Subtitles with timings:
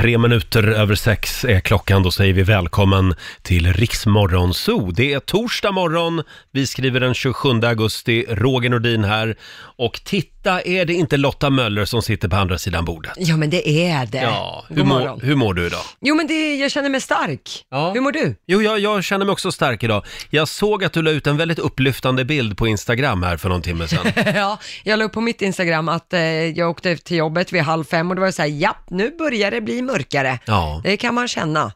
[0.00, 4.90] Tre minuter över sex är klockan, då säger vi välkommen till Riksmorgon Zoo.
[4.90, 9.36] Det är torsdag morgon, vi skriver den 27 augusti, Roger Nordin här.
[9.76, 13.12] Och titta, är det inte Lotta Möller som sitter på andra sidan bordet?
[13.16, 14.18] Ja, men det är det.
[14.22, 15.20] Ja, hur, God mår, morgon.
[15.22, 15.80] hur mår du idag?
[16.00, 17.64] Jo, men det, jag känner mig stark.
[17.70, 17.92] Ja.
[17.92, 18.36] Hur mår du?
[18.46, 20.04] Jo, jag, jag känner mig också stark idag.
[20.30, 23.62] Jag såg att du la ut en väldigt upplyftande bild på Instagram här för någon
[23.62, 24.12] timme sedan.
[24.34, 27.84] ja, jag la upp på mitt Instagram att eh, jag åkte till jobbet vid halv
[27.84, 30.38] fem och det var så här, ja, nu börjar det bli mörkare.
[30.44, 30.80] Ja.
[30.84, 31.64] Det kan man känna.
[31.64, 31.72] Och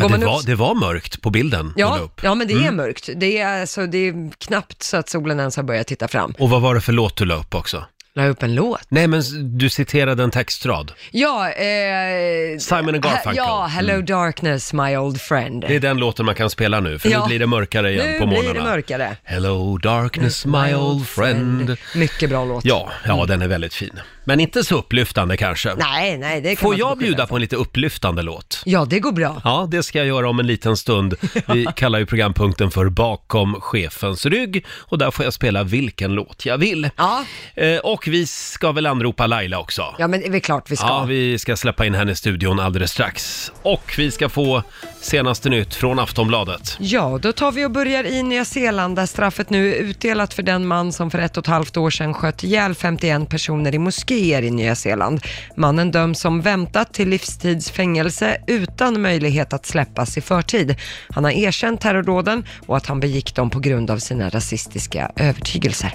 [0.00, 2.20] Ja, går det, man var, upp- det var mörkt på bilden du la Ja, upp.
[2.22, 2.76] ja, men det är Mm.
[2.76, 3.08] mörkt.
[3.16, 6.34] Det är, alltså, det är knappt så att solen ens har börjat titta fram.
[6.38, 7.84] Och vad var det för låt du la upp också?
[8.16, 8.80] La upp en låt.
[8.88, 9.22] Nej, men
[9.58, 10.92] du citerade en textrad.
[11.10, 13.36] Ja, eh, Simon and Garfunkel.
[13.36, 15.60] Ja, Hello Darkness, my old friend.
[15.68, 17.20] Det är den låten man kan spela nu, för Ja.
[17.20, 18.58] nu blir det mörkare igen nu på blir morgnarna.
[18.64, 19.16] det mörkare.
[19.24, 21.76] Hello darkness my old friend.
[21.94, 22.64] Mycket bra låt.
[22.64, 24.00] Ja, ja den är väldigt fin.
[24.24, 25.74] Men inte så upplyftande kanske.
[25.74, 27.28] Nej, nej, det kan Får man inte jag beskylla bjuda för.
[27.28, 28.62] på en lite upplyftande låt?
[28.64, 29.40] Ja, det går bra.
[29.44, 31.14] Ja, det ska jag göra om en liten stund.
[31.46, 36.46] Vi kallar ju programpunkten för Bakom chefens rygg och där får jag spela vilken låt
[36.46, 36.90] jag vill.
[36.96, 39.94] Ja, Eh, och vi ska väl anropa Laila också?
[39.98, 40.86] ja men det är väl klart vi ska.
[40.86, 43.52] Ja, vi ska släppa in henne i studion alldeles strax.
[43.62, 44.62] Och vi ska få
[45.00, 46.76] senaste nytt från Aftonbladet.
[46.80, 50.42] Ja, då tar vi och börjar i Nya Zeeland där straffet nu är utdelat för
[50.42, 53.78] den man som för ett och ett halvt år sedan sköt ihjäl 51 personer i
[54.14, 55.20] moskéer i Nya Zeeland.
[55.56, 60.76] Mannen döms som väntat till livstidsfängelse utan möjlighet att släppas i förtid.
[61.10, 65.94] Han har erkänt terrordåden och att han begick dem på grund av sina rasistiska övertygelser.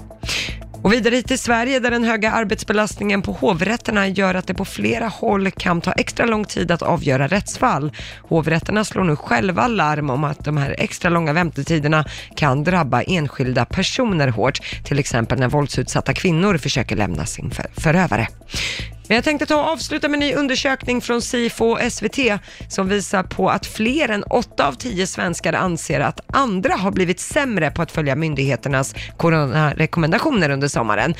[0.83, 4.65] Och vidare hit till Sverige där den höga arbetsbelastningen på hovrätterna gör att det på
[4.65, 7.91] flera håll kan ta extra lång tid att avgöra rättsfall.
[8.29, 13.65] Hovrätterna slår nu själva larm om att de här extra långa väntetiderna kan drabba enskilda
[13.65, 18.27] personer hårt, till exempel när våldsutsatta kvinnor försöker lämna sin förövare.
[19.09, 22.17] Men jag tänkte ta och avsluta med en ny undersökning från Sifo och SVT
[22.67, 27.19] som visar på att fler än 8 av 10 svenskar anser att andra har blivit
[27.19, 31.13] sämre på att följa myndigheternas coronarekommendationer under sommaren.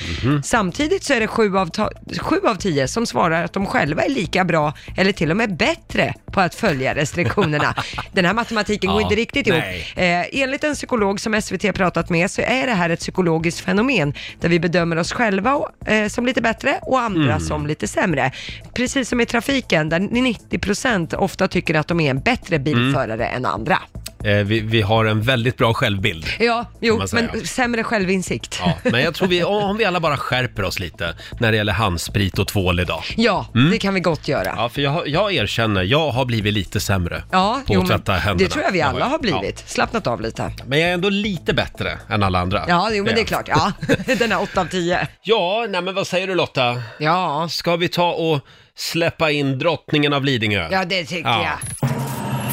[0.43, 1.89] Samtidigt så är det 7 av, ta-
[2.19, 5.57] 7 av 10 som svarar att de själva är lika bra eller till och med
[5.57, 7.75] bättre på att följa restriktionerna.
[8.13, 9.63] Den här matematiken går Ja, inte riktigt ihop.
[9.95, 14.13] Eh, enligt en psykolog som SVT pratat med så är det här ett psykologiskt fenomen
[14.39, 17.39] där vi bedömer oss själva eh, som lite bättre och andra Mm.
[17.39, 18.31] som lite sämre.
[18.73, 23.45] Precis som i trafiken där 90% ofta tycker att de är en bättre bilförare än
[23.45, 23.77] andra.
[24.23, 26.25] Eh, vi, vi har en väldigt bra självbild.
[26.39, 27.29] Ja, jo, man säga.
[27.33, 28.59] men sämre självinsikt.
[28.61, 31.73] Ja, men jag tror vi, om vi alla bara skärper oss lite när det gäller
[31.73, 33.03] handsprit och tvål idag.
[33.17, 34.41] Ja, det kan vi gott göra.
[34.49, 34.55] Mm.
[34.57, 37.97] Ja, för jag, jag erkänner, jag har blivit lite sämre Ja, på jo, att men
[37.99, 38.47] tvätta händerna.
[38.47, 39.69] det tror jag vi alla har blivit.
[39.69, 40.51] Slappnat av lite.
[40.65, 42.65] Men jag är ändå lite bättre än alla andra.
[42.67, 43.45] Ja, jo, men det är jag.
[43.45, 43.47] klart.
[43.47, 43.71] Ja,
[44.19, 45.07] den är 8 av 10.
[45.23, 46.81] Ja, nej men vad säger du Lotta?
[46.99, 48.39] Ja, Ska vi ta och
[48.77, 50.67] släppa in drottningen av Lidingö?
[50.71, 51.43] ja det tycker Ja.
[51.81, 51.89] jag.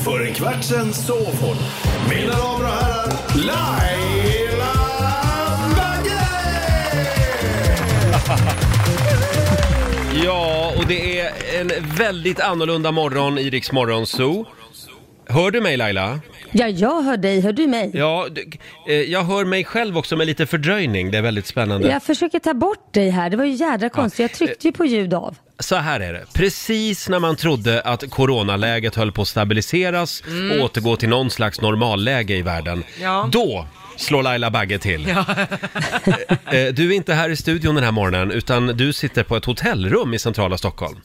[0.07, 1.57] För en kvart sen sov hon.
[2.11, 4.73] Mina damer och herrar, Laila
[5.77, 6.21] Bagge!
[10.25, 14.47] Ja, och det är en väldigt annorlunda morgon i Rix Morgonzoo.
[15.29, 16.21] Hör du mig Laila?
[16.53, 17.41] Ja, jag hör dig.
[17.41, 17.91] Hör du mig?
[17.95, 18.51] Ja, du,
[18.89, 21.11] eh, jag hör mig själv också med lite fördröjning.
[21.11, 21.89] Det är väldigt spännande.
[21.89, 23.31] Jag försöker ta bort dig här.
[23.31, 24.21] Det var ju jädra konstigt.
[24.21, 25.37] Jag tryckte ju på ljud av.
[25.59, 26.25] Så här är det.
[26.35, 30.23] Precis när man trodde att coronaläget höll på att stabiliseras
[30.59, 32.85] och återgå till någon slags normalläge i världen.
[33.03, 33.29] Ja.
[33.33, 33.67] Då
[33.97, 35.15] slår Laila Bagge till.
[36.51, 39.45] Eh, Du är inte här i studion den här morgonen utan du sitter på ett
[39.45, 40.97] hotellrum i centrala Stockholm.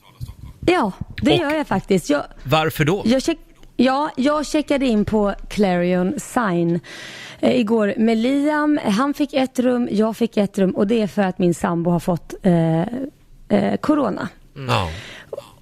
[0.66, 2.10] Ja, det Och- gör jag faktiskt.
[2.10, 3.02] Jag, Varför då?
[3.06, 3.38] jag check,
[3.76, 6.80] ja, jag checkade in på Clarion Sign
[7.40, 8.80] eh, igår med Liam.
[8.84, 11.92] Han fick ett rum, jag fick ett rum och det är för att min sambo
[11.92, 12.82] har fått eh,
[13.50, 14.30] eh, corona.
[14.68, 14.90] Ja.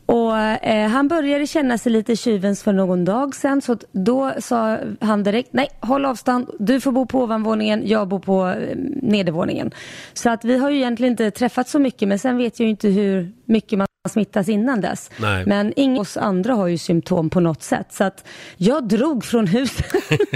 [0.10, 4.34] Och eh, han började känna sig lite tjuvens för någon dag sedan så att då
[4.40, 8.78] sa han direkt nej håll avstånd, du får bo på ovanvåningen, jag bor på eh,
[9.02, 9.72] nedervåningen.
[10.14, 12.70] Så att vi har ju egentligen inte träffat så mycket men sen vet jag ju
[12.70, 15.12] inte hur mycket man smittas innan dess.
[15.18, 15.46] Nej.
[15.46, 19.26] Men ingen av oss andra har ju symptom på något sätt så att jag drog
[19.26, 19.86] från huset.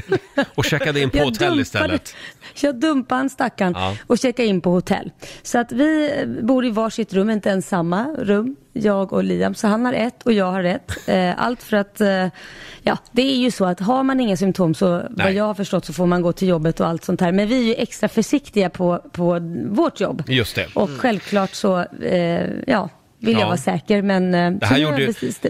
[0.56, 2.16] Och checkade in på Jag hotell dumpade- istället.
[2.62, 3.96] Jag dumpade han stackaren Ja.
[4.08, 5.12] och checkade in på hotell.
[5.44, 6.12] Så att vi
[6.42, 9.56] bor i varsitt rum, inte ens samma rum, jag och Liam.
[9.56, 10.92] Så han har ett och jag har ett.
[11.08, 12.28] Eh, Allt för att, eh,
[12.82, 15.34] ja det är ju så att har man inga symptom så vad Nej.
[15.34, 17.32] jag har förstått så får man gå till jobbet och allt sånt här.
[17.32, 19.40] Men vi är ju extra försiktiga på, på
[19.70, 20.24] vårt jobb.
[20.28, 20.68] Just det.
[20.74, 22.90] Och självklart så, eh, ja,
[23.24, 23.40] vill Ja.
[23.40, 24.02] jag vara säker.
[24.02, 25.50] Men eh, Det här gjorde- precis det.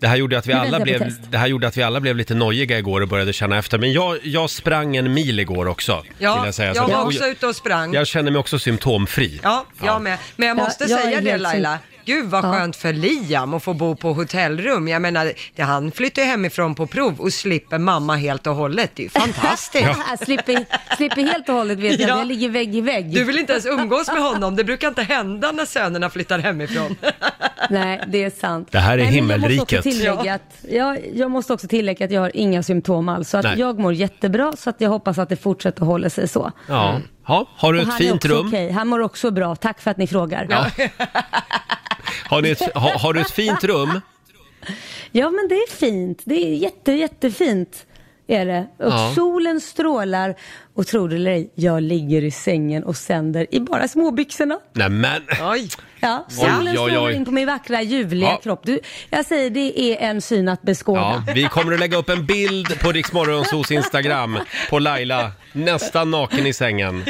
[0.00, 2.34] Det här, gjorde att vi alla blev, det här gjorde att vi alla blev lite
[2.34, 3.78] nojiga igår och började känna efter.
[3.78, 6.72] Men jag, jag sprang en mil igår också, vill Ja, jag säga.
[6.74, 7.92] jag var också ute och sprang.
[7.94, 9.40] jag känner mig också symptomfri.
[9.42, 10.18] Ja, jag med.
[10.36, 11.78] Men jag Ja, måste jag är säga det Laila.
[12.06, 14.88] Gud vad skönt för Liam att få bo på hotellrum.
[14.88, 18.90] Jag menar, det, han flyttar ju hemifrån på prov och slipper mamma helt och hållet.
[18.94, 19.88] Det är ju fantastiskt.
[20.24, 20.64] slipper,
[20.96, 22.18] slipper helt och hållet vet jag, Ja.
[22.18, 23.14] jag ligger vägg i vägg.
[23.14, 26.96] Du vill inte ens umgås med honom, det brukar inte hända när sönerna flyttar hemifrån.
[27.70, 28.68] Nej, det är sant.
[28.70, 29.78] Det här är Nej, men jag måste himmelriket.
[29.78, 33.30] också tillägga att, jag, jag måste också tillägga att jag har inga symptom alls.
[33.30, 33.58] Så att Nej.
[33.60, 36.52] jag mår jättebra, så att jag hoppas att det fortsätter att hålla sig så.
[36.68, 37.00] Ja.
[37.26, 38.46] Ha, har du Och ett fint rum?
[38.48, 38.70] okej.
[38.70, 39.56] Han mår också bra.
[39.56, 40.46] Tack för att ni frågar.
[40.50, 40.66] Ja,
[42.24, 44.00] Har, ni ett, ha, har du ett fint rum?
[45.30, 46.22] men det är fint.
[46.24, 47.86] Det är jätte, jättefint.
[48.26, 48.66] Är det.
[48.78, 49.12] Och Ja.
[49.14, 50.34] solen strålar.
[50.76, 54.58] Och tro det eller ej, jag ligger i sängen och sänder i bara småbyxorna.
[54.72, 55.68] Nej men, Oj.
[56.00, 58.40] Ja, solen strålar in på min vackra ljuvliga Ja.
[58.42, 58.60] kropp.
[58.64, 58.80] Du,
[59.10, 61.00] jag säger det är en syn att beskåda.
[61.26, 64.38] ja, vi kommer att lägga upp en bild på Riksmorgonsos Instagram
[64.70, 67.04] på Laila, nästan naken i sängen.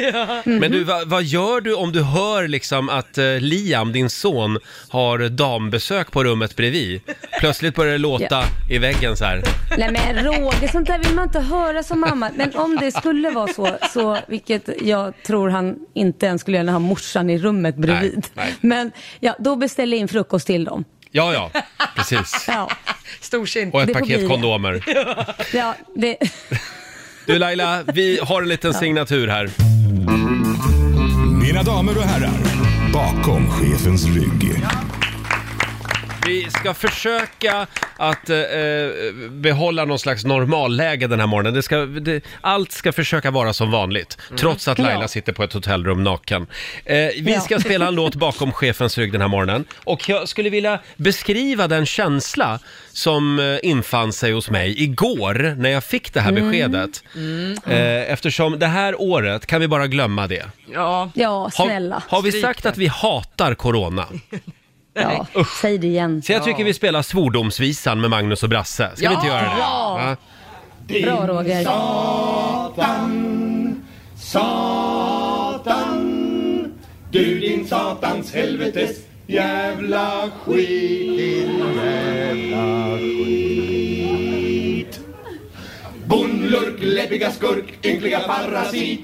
[0.45, 4.59] Men du, vad, vad gör du om du hör liksom att eh, Liam, din son,
[4.89, 7.01] har dambesök på rummet bredvid?
[7.39, 9.43] Plötsligt börjar det låta i väggen så här.
[9.77, 12.29] Nej men Roger, sånt där vill man inte höra som mamma.
[12.35, 16.65] Men om det skulle vara så, så vilket jag tror han inte ens skulle göra
[16.65, 18.13] när han har morsan i rummet bredvid.
[18.33, 18.55] Nej, nej.
[18.61, 20.83] Men ja, då beställer jag in frukost till dem.
[21.11, 21.51] Ja, ja,
[21.95, 22.45] precis.
[22.47, 22.69] Ja,
[23.21, 23.73] Storsint.
[23.73, 24.83] Och ett Det paket kondomer.
[25.53, 26.17] ja det...
[27.25, 29.49] Du Laila, vi har en liten signatur här.
[31.41, 32.39] Mina damer och herrar,
[32.93, 34.63] bakom chefens rygg.
[36.27, 38.37] Vi ska försöka att eh,
[39.29, 41.53] behålla någon slags normalläge den här morgonen.
[41.53, 45.07] Det ska, det, allt ska försöka vara som vanligt, trots att Laila Ja.
[45.07, 46.47] sitter på ett hotellrum naken.
[46.85, 47.39] Eh, vi Ja.
[47.41, 49.65] ska spela en låt bakom chefens rygg den här morgonen.
[49.83, 52.59] Och jag skulle vilja beskriva den känsla
[52.91, 57.03] som eh, infann sig hos mig igår när jag fick det här beskedet.
[57.65, 60.45] Eh, eftersom det här året kan vi bara glömma det.
[60.73, 61.11] Ja.
[61.15, 62.03] Ja, Har, snälla.
[62.07, 64.05] har vi Stryk sagt att vi hatar corona?
[65.01, 65.27] Ja,
[65.61, 66.21] säg det igen.
[66.21, 68.91] Så jag tycker vi spelar svordomsvisan med Magnus och Brasse.
[68.95, 69.47] Ska vi inte göra det?
[69.47, 70.17] Va?
[71.03, 71.63] Bra Roger.
[74.19, 75.83] Satan,
[77.11, 78.97] du din satans helvetes
[79.27, 83.57] jävla skit, din jävla skit.
[86.05, 88.99] Bondlurk, läppiga skurk, ynkliga parasit.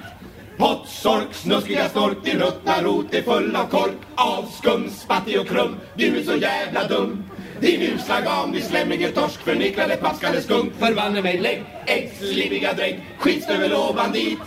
[0.63, 3.97] Pottsork, snuskiga stork, din ruttna rot är full av kork.
[4.15, 7.23] Avskum, spattig och krum, du är så jävla dum.
[7.59, 10.73] Din usla gam, din slemmige torsk, förnicklade paskade skunk.
[10.79, 14.39] Förbanne mig, lägg, äggslibbiga dräng, skitstövel och bandit.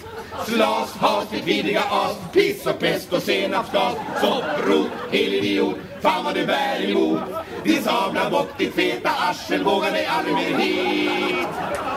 [0.46, 3.94] Slas, has, ditt vidriga as, piss och pest och senapsgas.
[4.20, 7.20] Sopprot, helidiot, fan vad du bär emot.
[7.64, 11.48] Din sabla bock, ditt feta arsel, vågar dig aldrig mer hit.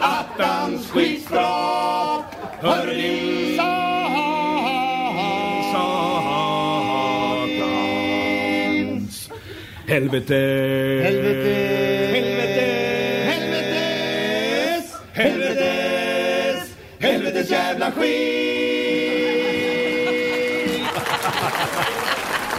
[0.01, 2.87] Attans skitskrap, hör
[9.89, 10.35] helvete.
[11.03, 11.53] Helvete.
[12.13, 12.65] Helvete.
[13.29, 14.85] Helvetes.
[15.13, 16.69] Helvetes.
[16.99, 18.39] Helvetes jävla skit.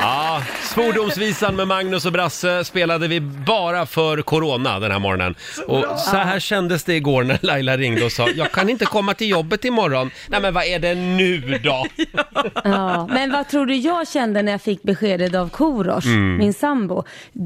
[0.00, 5.35] Ja, svordomsvisan med Magnus och Brasse spelade vi bara för Corona den här morgonen.
[5.67, 9.14] Och så här kändes det igår när Laila ringde och sa jag kan inte komma
[9.14, 10.11] till jobbet imorgon.
[10.29, 11.87] Nej men vad är det nu då?
[12.64, 16.37] Ja, men vad tror du jag kände när jag fick beskedet av Korosh, Mm.
[16.37, 17.05] min sambo?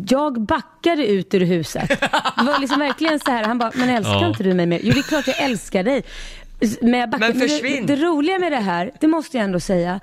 [0.09, 1.89] Jag backade ut ur huset.
[2.37, 4.29] Det var liksom verkligen så här, han bara, men älskar Ja.
[4.29, 4.81] inte du mig mer?
[4.83, 6.03] Jo, det är klart jag älskar dig.
[6.81, 7.35] Men, jag backade.
[7.35, 7.87] Men försvinn.
[7.87, 10.01] det, det roliga med det här, det måste jag ändå säga,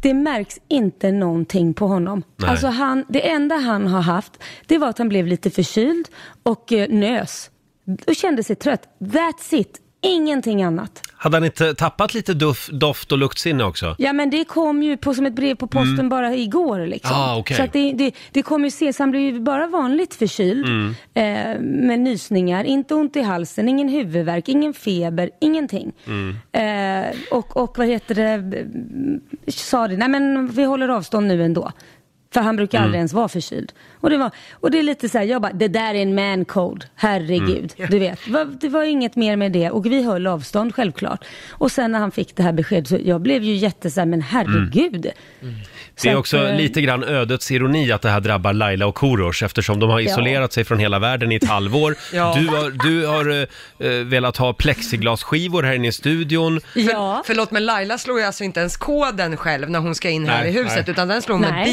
[0.00, 2.22] det märks inte någonting på honom.
[2.36, 2.50] Nej.
[2.50, 6.08] Alltså han, det enda han har haft, det var att han blev lite förkyld
[6.42, 7.50] och eh, nös.
[8.06, 8.88] Och kände sig trött.
[9.00, 9.80] That's it.
[10.02, 11.02] Ingenting annat.
[11.16, 13.94] Hade han inte tappat lite duff, doft och luktsinne också?
[13.98, 17.16] Ja men det kom ju på, som ett brev på posten bara igår liksom.
[17.16, 17.56] Ah, okej.
[17.56, 20.66] Så att det, det, det kom ju se, så han blev ju bara vanligt förkyld
[20.66, 20.94] Mm.
[21.14, 25.92] eh, med nysningar, inte ont i halsen, ingen huvudvärk, ingen feber, ingenting.
[26.06, 26.36] Mm.
[26.52, 28.64] Eh, och, och vad heter det,
[29.52, 31.72] sa det, nej men vi håller avstånd nu ändå.
[32.32, 32.84] För han brukar Mm.
[32.86, 33.72] aldrig ens vara förkyld.
[34.00, 36.14] Och det, var, och det är lite så här, jag bara, det där är en
[36.14, 37.72] man code, herregud.
[37.78, 37.90] Mm.
[37.90, 39.70] Du vet, det var, det var inget mer med det.
[39.70, 41.24] Och vi höll avstånd självklart.
[41.50, 44.06] Och sen när han fick det här beskedet så jag blev ju jätte så här,
[44.06, 45.06] men herregud.
[45.96, 48.86] Så Det är att, också eh, lite grann ödets ironi att det här drabbar Laila
[48.86, 51.96] och Korosh eftersom de har isolerat sig från hela världen i ett halvår.
[52.12, 52.34] Ja.
[52.38, 53.46] Du har, du har
[53.90, 56.60] eh, velat ha plexiglasskivor här inne i studion.
[56.74, 57.22] Ja.
[57.26, 60.40] Förlåt, men Laila slår ju alltså inte ens koden själv när hon ska in här
[60.44, 60.84] Nej, i huset, nej.
[60.90, 61.64] utan den slår med Nej.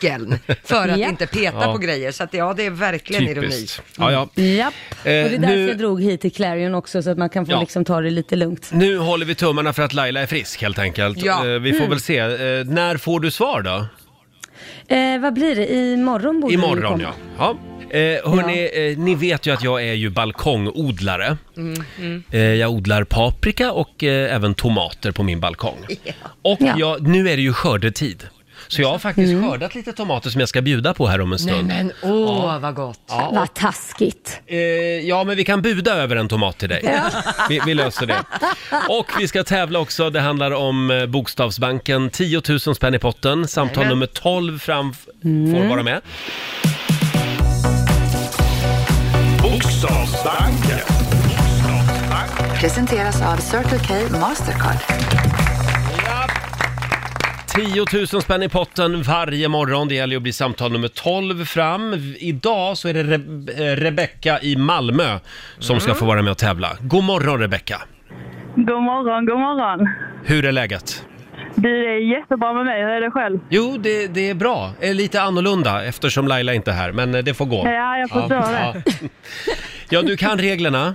[0.00, 1.72] Bilnyckeln för att inte peta Ja.
[1.72, 2.12] på grejer.
[2.12, 3.48] Så att ja, det är verkligen ironi.
[3.48, 3.82] Typiskt.
[3.98, 4.42] Ja, ja.
[4.42, 4.74] Japp.
[4.90, 7.28] Eh, och det är därför nu- jag drog hit till Clarion också så att man
[7.30, 7.60] kan få Ja.
[7.60, 8.70] liksom ta det lite lugnt.
[8.72, 11.18] Nu håller vi tummarna för att Laila är frisk helt enkelt.
[11.24, 11.46] Ja.
[11.48, 12.18] Eh, Vi får väl se.
[12.18, 12.28] Eh,
[12.64, 13.86] När får du svar då?
[14.94, 15.72] Eh, vad blir det?
[15.74, 17.02] Imorgon borde det ju Imorgon komma.
[17.38, 17.56] ja.
[17.90, 17.98] ja.
[17.98, 21.36] Eh, hörni, eh, ni vet ju att jag är ju balkongodlare.
[21.56, 25.76] Mm, Eh, jag odlar paprika och eh, även tomater på min balkong.
[26.42, 26.74] Och Ja.
[26.78, 28.26] jag, nu är det ju skördetid.
[28.72, 31.38] Så jag har faktiskt skördat lite tomater som jag ska bjuda på här om en
[31.44, 31.68] Nej stund.
[31.68, 33.00] men åh vad gott.
[33.08, 34.40] Ja, och, Vad taskigt.
[34.46, 34.58] eh,
[35.08, 37.00] ja, men vi kan buda över en tomat till dig.
[37.48, 38.16] Vi, vi löser det.
[38.88, 40.10] Och vi ska tävla också.
[40.10, 42.10] Det handlar om eh, Bokstavsbanken.
[42.10, 43.48] 10 000 spänn i potten.
[43.48, 43.88] Samtal Jajamän.
[43.98, 46.00] nummer 12 fram f- får vara med.
[49.42, 50.78] Bokstavsbanken.
[52.60, 54.76] Presenteras av Circle K Mastercard.
[57.54, 59.88] 10 000 spänn i potten varje morgon.
[59.88, 61.94] Det gäller ju att bli samtal nummer 12 fram.
[62.18, 65.18] Idag så är det Re- eh, Rebecka i Malmö
[65.58, 66.68] som ska få vara med och tävla.
[66.80, 67.82] God morgon Rebecka!
[68.54, 69.88] God morgon, god morgon.
[70.24, 71.06] Hur är läget?
[71.54, 73.38] Du är jättebra med mig, hur är det själv?
[73.50, 74.70] Jo, det, det är bra.
[74.80, 77.62] Är lite annorlunda eftersom Laila inte är här, men eh, det får gå.
[77.66, 78.82] Ja, jag förstår det.
[78.82, 79.08] Ja.
[79.90, 80.94] ja, du kan reglerna.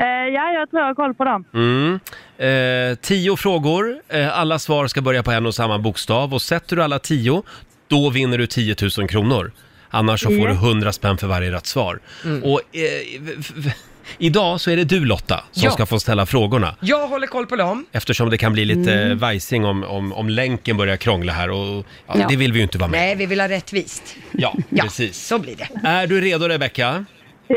[0.00, 1.44] Eh, ja, jag tror jag har koll på dem.
[1.54, 2.00] Mm.
[2.38, 3.96] Eh, tio frågor.
[4.08, 6.34] Eh, alla svar ska börja på en och samma bokstav.
[6.34, 7.42] Och sätter du alla tio,
[7.88, 9.52] då vinner du 10 000 kronor.
[9.90, 11.98] Annars så får du 100 spänn för varje rätt svar.
[12.42, 13.70] Och eh, v- v-
[14.18, 15.70] idag så är det du Lotta som Ja.
[15.70, 16.74] ska få ställa frågorna.
[16.80, 17.86] Jag håller koll på dem.
[17.92, 22.14] Eftersom det kan bli lite vajsing om, om, om länken börjar krångla här och ja,
[22.18, 22.26] Ja.
[22.28, 24.16] det vill vi ju inte vara med Nej, vi vill ha rättvist.
[24.32, 25.26] Ja, Ja, precis.
[25.26, 25.88] så blir det.
[25.88, 27.04] Är du redo Rebecka?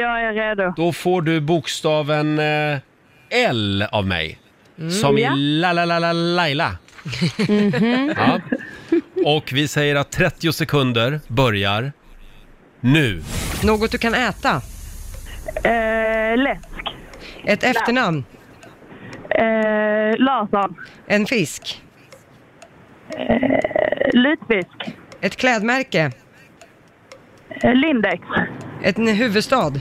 [0.01, 0.73] Jag är redo.
[0.75, 2.77] Då får du bokstaven eh,
[3.29, 4.39] L av mig.
[5.01, 5.33] Som i Ja.
[5.35, 6.71] la la la la Laila.
[8.17, 8.39] Ja.
[9.25, 11.91] Och vi säger att 30 sekunder börjar
[12.79, 13.21] nu.
[13.63, 14.61] Något du kan äta.
[15.63, 16.67] Eh, läsk.
[17.45, 18.25] Ett efternamn.
[19.29, 20.75] Eh, Larsson.
[21.07, 21.81] En fisk.
[23.17, 24.95] Eh, lutfisk.
[25.21, 26.11] Ett klädmärke.
[27.49, 28.23] Eh, Lindex.
[28.83, 29.79] En huvudstad.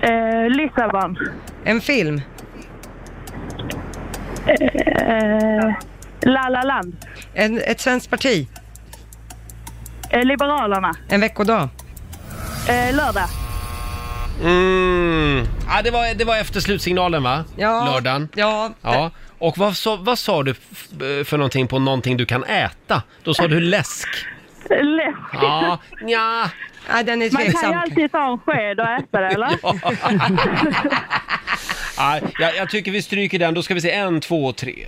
[0.00, 1.18] Eh, Lissabon.
[1.64, 2.20] En film.
[4.46, 5.74] Eh,
[6.22, 6.96] La La Land.
[7.34, 8.48] En, ett svenskt parti.
[10.10, 10.94] Eh, Liberalerna.
[11.08, 11.68] En veckodag.
[12.68, 13.28] Eh, lördag.
[14.42, 15.46] Mm.
[15.68, 17.44] Ja, det, var, det var efter slutsignalen va?
[17.56, 17.84] Ja.
[17.94, 18.28] Lördagen.
[18.34, 18.70] Ja.
[18.82, 19.10] Ja.
[19.38, 20.88] Och vad, sa- vad sa du f-
[21.26, 23.02] för någonting på någonting du kan äta?
[23.24, 24.08] Då sa du läsk.
[24.70, 25.18] Läsk.
[25.32, 26.50] Ja, ja.
[26.92, 29.58] Nej, den är Man kan ju alltid ta en sked och äta det, eller?
[31.96, 33.54] Ja, jag, jag tycker vi stryker den.
[33.54, 34.86] Då ska vi se en, två, tre,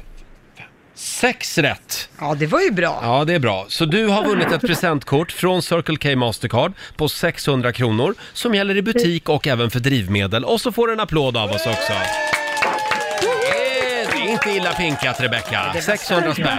[0.58, 2.08] fem, sex rätt.
[2.20, 2.98] Ja, det var ju bra.
[3.02, 3.64] Ja, det är bra.
[3.68, 8.76] Så du har vunnit ett presentkort från Circle K Mastercard på 600 kronor som gäller
[8.76, 10.44] i butik och även för drivmedel.
[10.44, 11.92] Och så får du en applåd av oss också.
[13.20, 15.74] Det är inte illa pinkat, Rebecka.
[15.82, 16.58] 600 spänn.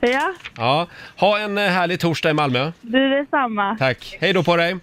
[0.00, 0.86] Ja, Ja.
[1.16, 2.72] Ha en eh, härlig torsdag i Malmö.
[2.80, 3.76] du detsamma.
[3.78, 4.16] Tack.
[4.20, 4.76] Hej då på dig.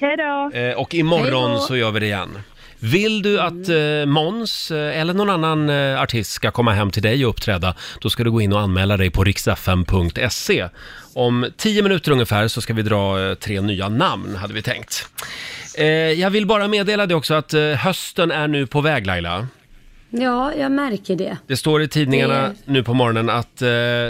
[0.00, 0.50] Hej då.
[0.58, 1.64] Eh, och imorgon Hej då.
[1.66, 2.38] så gör vi det igen.
[2.82, 7.02] Vill du att eh, Måns eh, eller någon annan eh, artist ska komma hem till
[7.02, 10.68] dig och uppträda, då ska du gå in och anmäla dig på riksfm.se.
[11.14, 15.08] Om tio minuter ungefär så ska vi dra eh, tre nya namn, hade vi tänkt.
[15.78, 19.46] Eh, jag vill bara meddela det också att eh, hösten är nu på väg, Laila.
[20.10, 21.36] Ja, jag märker det.
[21.46, 23.68] Det står i tidningarna Det- nu på morgonen att eh,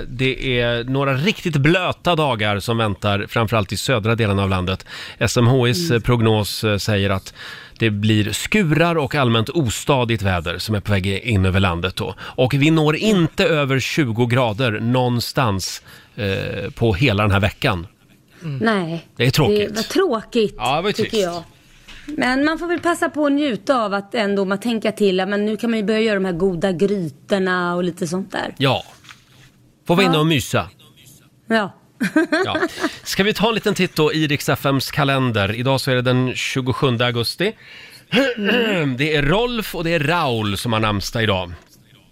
[0.08, 4.86] det är några riktigt blöta dagar som väntar, framförallt i södra delen av landet.
[5.28, 7.34] SMHIs eh, prognos eh, säger att
[7.78, 12.14] det blir skurar och allmänt ostadigt väder som är på väg in över landet då.
[12.20, 15.82] Och vi når inte över 20 grader någonstans
[16.16, 17.86] eh, på hela den här veckan.
[18.42, 19.06] Nej.
[19.16, 19.68] Det är tråkigt.
[19.68, 21.22] Det var tråkigt, Ja, det var ju tycker trist.
[21.24, 21.42] jag.
[22.16, 25.44] Men man får väl passa på att njuta av att ändå man tänker till, men
[25.46, 28.54] nu kan man ju börja göra de här goda grytorna och lite sånt där.
[28.58, 28.84] Ja.
[29.86, 30.68] Får vara inne och mysa.
[31.46, 31.72] Ja.
[32.44, 32.56] Ja.
[33.02, 35.52] Ska vi ta en liten titt då i Rix FMs kalender.
[35.54, 37.52] Idag så är det den 27 augusti.
[38.98, 41.52] Det är Rolf och det är Raul som har namnsdag idag.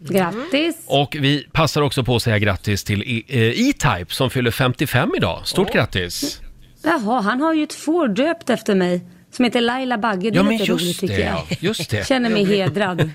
[0.01, 0.77] Grattis.
[0.87, 5.13] Och vi passar också på att säga grattis till E- eh, E-Type som fyller 55
[5.17, 5.41] idag.
[5.45, 6.41] Stort grattis!
[6.83, 9.01] Jaha, han har ju ett får döpt efter mig.
[9.31, 10.31] Som heter Laila Bagge.
[10.31, 11.43] Det är Ja, lite roligt tycker jag.
[11.49, 11.57] ja.
[11.61, 12.07] Just det.
[12.09, 12.99] Känner mig hedrad.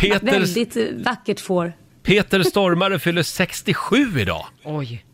[0.00, 1.72] Peter, Väldigt vackert får.
[2.02, 4.46] Peter Stormare fyller 67 idag.
[4.64, 5.04] Oj.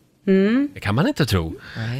[0.73, 1.55] Det kan man inte tro.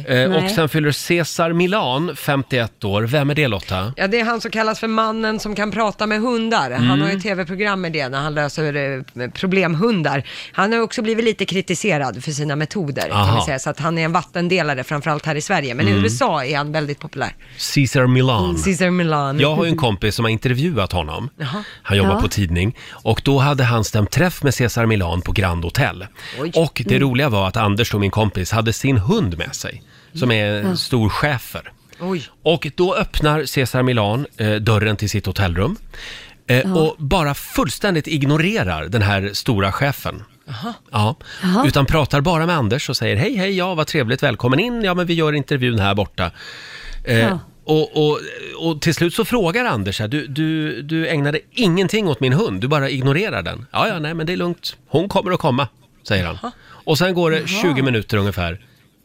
[0.06, 0.48] Eh, och Nej.
[0.54, 3.02] sen fyller Cesar Milan 51 år.
[3.02, 3.92] Vem är det Lotta?
[3.96, 6.70] Ja, det är han som kallas för mannen som kan prata med hundar.
[6.70, 7.00] Han Mm.
[7.00, 8.74] har ju ett tv-program med det när han löser
[9.20, 10.22] eh, problemhundar.
[10.52, 13.24] Han har också blivit lite kritiserad för sina metoder, kan Aha.
[13.28, 13.36] Mm.
[13.36, 13.58] vi säga.
[13.58, 15.74] Så att han är en vattendelare, framförallt här i Sverige.
[15.74, 17.34] Men i USA är han väldigt populär.
[17.56, 18.58] Cesar Milan.
[18.58, 19.40] Cesar Milan.
[19.40, 21.30] Jag har ju en kompis som har intervjuat honom.
[21.38, 21.64] Jaha.
[21.82, 22.20] Han jobbar Ja.
[22.20, 22.76] på tidning.
[22.90, 26.06] Och då hade han stämt träff med Cesar Milan på Grand Hotel.
[26.40, 26.52] Oj.
[26.54, 29.82] Och det roliga var att Anders, då, min kompis hade sin hund med sig,
[30.14, 31.72] som är en stor schäfer.
[32.00, 32.22] Oj.
[32.42, 35.76] Och då öppnar Cesar Milan eh, dörren till sitt hotellrum
[36.46, 40.22] eh, och bara fullständigt ignorerar den här stora chefen.
[40.92, 41.66] Ja, Jaha.
[41.66, 44.94] utan pratar bara med Anders och säger hej, hej, ja, vad trevligt, välkommen in, ja,
[44.94, 46.30] men vi gör intervjun här borta.
[47.04, 47.38] Eh, Ja.
[47.64, 48.18] och, och,
[48.58, 52.60] och till slut så frågar Anders här, du, du, du ägnade ingenting åt min hund,
[52.60, 53.66] du bara ignorerar den.
[53.72, 55.68] Ja, ja, nej, men det är lugnt, hon kommer att komma,
[56.08, 56.52] säger han.
[56.86, 58.60] Och sen går det 20 minuter ungefär.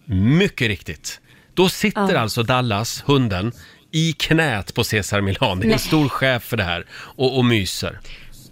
[0.05, 1.21] Mycket riktigt.
[1.53, 3.51] Då sitter alltså Dallas, hunden,
[3.91, 5.59] i knät på Cesar Milan.
[5.59, 8.00] Det är en stor chef för det här och, och myser.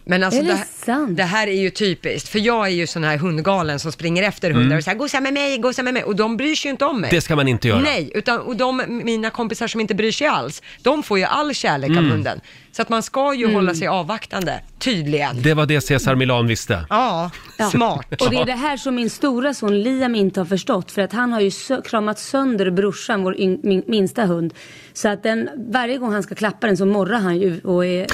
[0.10, 1.18] Men alltså Är det det, sant?
[1.18, 4.51] det här är ju typiskt, för jag är ju sån här hundgalen som springer efter
[4.51, 6.86] hundar och säger gosa med mig, gosa med mig, och de bryr sig ju inte
[6.86, 7.08] om mig.
[7.10, 7.18] Mm.
[7.18, 7.80] Det ska man inte göra.
[7.80, 11.54] Nej, utan och de, mina kompisar som inte bryr sig alls, de får ju all
[11.54, 12.06] kärlek Mm.
[12.06, 12.42] av hunden.
[12.72, 15.42] Så att man ska ju hålla sig avvaktande, tydligen.
[15.42, 16.86] Det var det Cesar Milan visste.
[16.89, 17.70] Ja, Ja.
[17.70, 18.22] smart.
[18.22, 20.92] Och det är det här som min stora son Liam inte har förstått.
[20.92, 24.54] För att han har ju sö- kramat sönder brorsan, vår yng- min, minsta hund.
[24.94, 28.08] Så att den, varje gång han ska klappa den så morrar han ju och är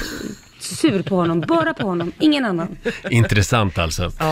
[0.66, 1.40] sur på honom.
[1.40, 2.76] Bara på honom, ingen annan.
[3.10, 4.12] Intressant alltså.
[4.18, 4.24] Ja.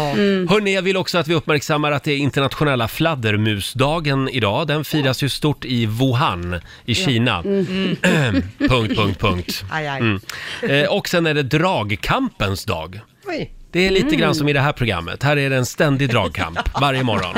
[0.49, 4.67] Hörrni, jag vill också att vi uppmärksammar att det är internationella fladdermusdagen idag.
[4.67, 7.43] Den firas ju stort i Wuhan i Kina.
[7.43, 9.65] punkt, punkt, punkt.
[9.71, 10.01] Aj, aj.
[10.01, 10.21] Mm.
[10.63, 13.01] Eh, och sen är det dragkampens dag.
[13.27, 13.54] Oj.
[13.75, 15.23] Det är lite grann som i det här programmet.
[15.23, 17.37] Här är det en ständig dragkamp varje morgon.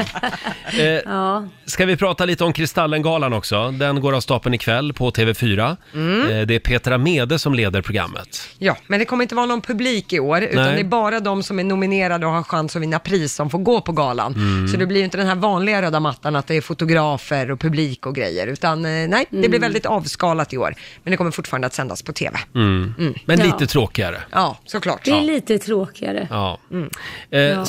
[0.78, 3.70] Eh, Ja, Ska vi prata lite om Kristallengalan också?
[3.70, 5.76] Den går av stapeln ikväll på TV4.
[5.94, 6.30] Mm.
[6.30, 8.48] Eh, det är Petra Mede som leder programmet.
[8.58, 10.74] Ja, men det kommer inte vara någon publik i år, utan Nej.
[10.74, 13.58] det är bara de som är nominerade och har chans att vinna pris som får
[13.58, 14.34] gå på galan.
[14.34, 14.68] Mm.
[14.68, 17.60] Så det blir ju inte den här vanliga röda mattan att det är fotografer och
[17.60, 20.74] publik och grejer, utan eh, nej, det blir väldigt avskalat i år.
[21.02, 22.38] Men det kommer fortfarande att sändas på TV.
[22.52, 23.34] Men Ja.
[23.44, 24.16] lite tråkigare.
[24.32, 25.00] Ja, såklart.
[25.04, 26.25] det är lite tråkigare.
[26.30, 26.58] Ja.
[26.70, 26.88] Mm.
[27.30, 27.62] Eh,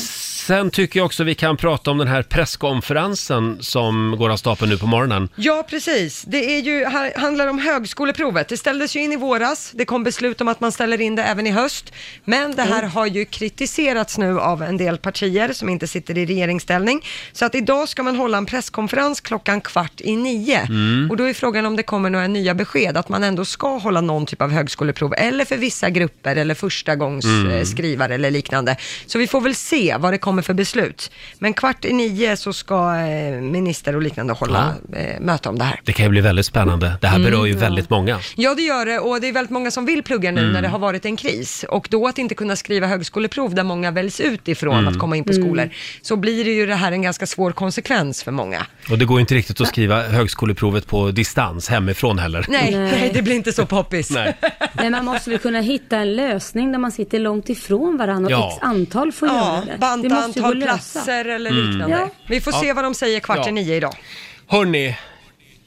[0.48, 4.72] Sen tycker jag också vi kan prata om den här presskonferensen som går av stapeln
[4.72, 5.30] nu på morgonen.
[5.36, 6.24] Ja, precis.
[6.28, 8.48] Det är ju, här handlar om högskoleprovet.
[8.48, 9.72] Det ställdes ju in i våras.
[9.76, 11.94] Det kom beslut om att man ställer in det även i höst.
[12.24, 16.26] Men det här har ju kritiserats nu av en del partier som inte sitter i
[16.26, 17.06] regeringsställning.
[17.32, 20.62] Så att idag ska man hålla en presskonferens klockan kvart i nio.
[21.10, 24.02] Och då är frågan om det kommer några nya besked, att man ändå ska hålla
[24.02, 28.76] någon typ av högskoleprov, eller för vissa grupper, eller första gångs eh, eller liknande.
[29.06, 31.12] Så vi får väl se vad det kommer för beslut.
[31.40, 35.64] Men kvart i nio så ska eh, minister och liknande hålla eh, möte om det
[35.66, 35.80] här.
[35.84, 36.98] Det kan ju bli väldigt spännande.
[37.02, 38.20] Det här berör ju väldigt många.
[38.36, 40.68] Ja, det gör det och det är väldigt många som vill plugga nu när det
[40.68, 41.66] har varit en kris.
[41.70, 45.24] Och då att inte kunna skriva högskoleprov där många väljs ut ifrån att komma in
[45.24, 45.70] på skolor,
[46.02, 48.66] så blir det ju det här en ganska svår konsekvens för många.
[48.92, 52.46] Och det går inte riktigt att skriva högskoleprovet på distans hemifrån heller.
[52.50, 53.12] Nej, Nej.
[53.14, 54.10] det blir inte så poppis.
[54.12, 54.38] Nej.
[54.74, 58.42] Men man måste väl kunna hitta en lösning där man sitter långt ifrån varandra och
[58.42, 58.52] Ja.
[58.56, 59.72] x antal får Ja, göra det.
[59.72, 61.96] det banta antal platser eller liknande.
[61.96, 62.10] Ja.
[62.28, 63.50] Vi får se vad de säger kvart Ja.
[63.50, 63.96] i nio idag.
[64.48, 64.98] Hörni,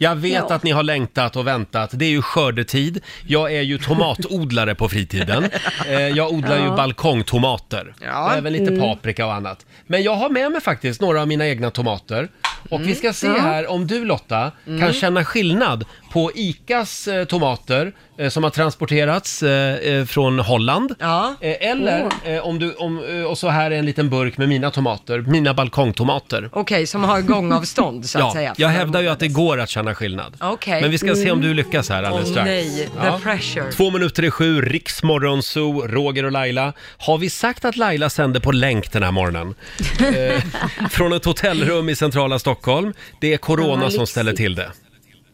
[0.03, 0.55] jag vet Ja.
[0.55, 1.91] att ni har längtat och väntat.
[1.93, 3.01] Det är ju skördetid.
[3.27, 5.45] Jag är ju tomatodlare på fritiden.
[5.89, 6.77] Eh, Jag odlar ju Ja.
[6.77, 7.95] balkongtomater.
[8.05, 8.25] Ja.
[8.27, 9.67] Och även lite paprika och annat.
[9.87, 12.29] Men jag har med mig faktiskt några av mina egna tomater.
[12.71, 13.39] Och vi ska se Ja.
[13.39, 19.43] här om du Lotta kan känna skillnad på ICAs eh, tomater eh, som har transporterats
[19.43, 20.95] eh, eh, från Holland.
[20.99, 21.35] Ja.
[21.41, 24.49] Eh, eller eh, om du, om, eh, och så här är en liten burk med
[24.49, 26.49] mina tomater, mina balkongtomater.
[26.53, 28.55] Okej, som har gångavstånd så att Ja, säga.
[28.57, 30.37] jag hävdar ju att det går att känna skillnad.
[30.41, 30.81] Okej.
[30.83, 32.47] Men vi ska se om du lyckas här alldeles Åh strax.
[32.47, 33.21] nej, the Ja.
[33.23, 33.73] pressure.
[33.73, 36.73] Två minuter i sju, Riksmorgonzoo, Roger och Laila.
[36.99, 39.55] Har vi sagt att Laila sänder på länk den här morgonen?
[40.01, 40.43] eh,
[40.91, 42.93] från ett hotellrum i centrala Stockholm.
[43.21, 44.71] Det är corona Ja, som ställer till det.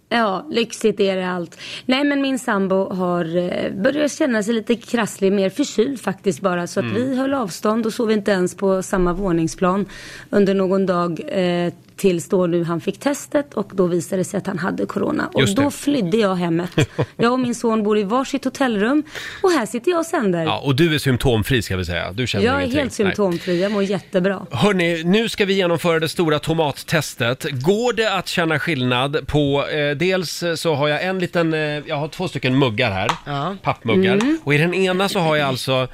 [0.08, 1.58] Ja, lyxigt är det allt.
[1.86, 6.66] Nej men min sambo har eh, börjat känna sig lite krasslig, mer förkyld faktiskt bara.
[6.66, 9.86] Så att vi höll avstånd och sov inte ens på samma våningsplan
[10.30, 11.20] under någon dag.
[11.28, 14.86] Eh, tills då nu han fick testet och då visade det sig att han hade
[14.86, 15.30] corona.
[15.34, 16.70] Och då flydde jag hemmet.
[17.16, 19.02] Jag och min son bor i varsitt hotellrum
[19.42, 20.44] och här sitter jag och sänder.
[20.44, 22.12] Ja, och du är symptomfri ska vi säga.
[22.12, 22.78] Du känner jag är ingenting.
[22.80, 24.46] helt symptomfri, jag mår jättebra.
[24.50, 27.46] Hörni, nu ska vi genomföra det stora tomattestet.
[27.62, 31.96] Går det att känna skillnad på, eh, dels så har jag en liten, eh, jag
[31.96, 33.56] har två stycken muggar här, Ja.
[33.62, 34.14] pappmuggar.
[34.14, 34.38] Mm.
[34.44, 35.88] Och i den ena så har jag alltså, eh,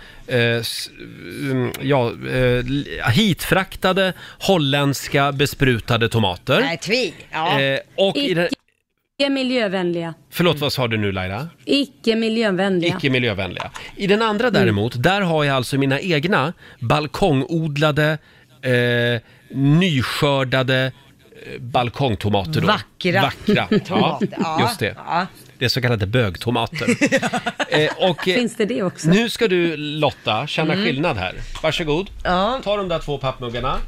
[1.80, 6.60] ja, eh, hitfraktade holländska besprutade tomater.
[6.60, 7.14] Nej, tvi.
[7.32, 7.60] Ja.
[7.60, 8.48] Eh, och i den,
[9.18, 10.14] Icke miljövänliga.
[10.30, 11.48] förlåt vad sa du nu Laila?
[11.64, 12.96] Icke miljövänliga.
[12.96, 13.70] Icke miljövänliga.
[13.96, 18.18] I den andra däremot, där har jag alltså mina egna balkongodlade,
[18.62, 19.20] eh,
[19.56, 20.92] nyskördade
[21.46, 22.66] eh, balkongtomater då.
[22.66, 23.68] Vackra Vackra.
[23.88, 24.94] Ja, just det.
[25.06, 25.26] Ja.
[25.62, 26.86] Det är så kallade bögtomater.
[27.68, 29.08] eh, och eh, Finns det det också?
[29.08, 31.34] nu ska du Lotta känna skillnad här.
[31.62, 32.10] Varsågod.
[32.24, 32.38] Mm.
[32.38, 32.60] Ja.
[32.64, 33.78] Ta de där två pappmuggarna.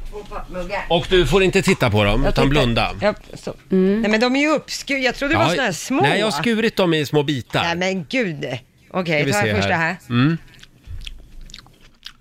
[0.89, 2.91] Och du får inte titta på dem, utan tittar- blunda.
[3.01, 3.53] Ja, så.
[3.69, 6.01] Nej men de är ju uppskurna, jag trodde det var såna här små.
[6.01, 7.63] Nej, jag har skurit dem i små bitar.
[7.63, 8.45] Nej men gud.
[8.91, 9.87] Okej, Ska vi tar se jag första här.
[9.87, 9.97] här.
[10.09, 10.37] Mm.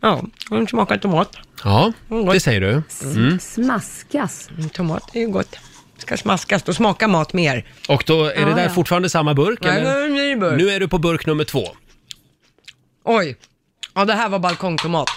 [0.01, 1.37] Ja, den smakar tomat.
[1.65, 2.83] Ja, Mm, det säger du.
[3.17, 3.39] Mm.
[3.39, 4.49] Smaskas.
[4.59, 5.57] Mm, Tomat är ju gott.
[5.99, 7.65] Ska smaskas, då smakar mat mer.
[7.89, 8.69] Och då är det Ja, där ja.
[8.69, 9.59] fortfarande samma burk?
[9.63, 10.09] Nej, eller?
[10.09, 10.59] nu är det burk.
[10.59, 11.63] Nu är du på burk nummer två.
[13.05, 13.37] Oj,
[13.95, 15.09] ja det här var balkongtomat.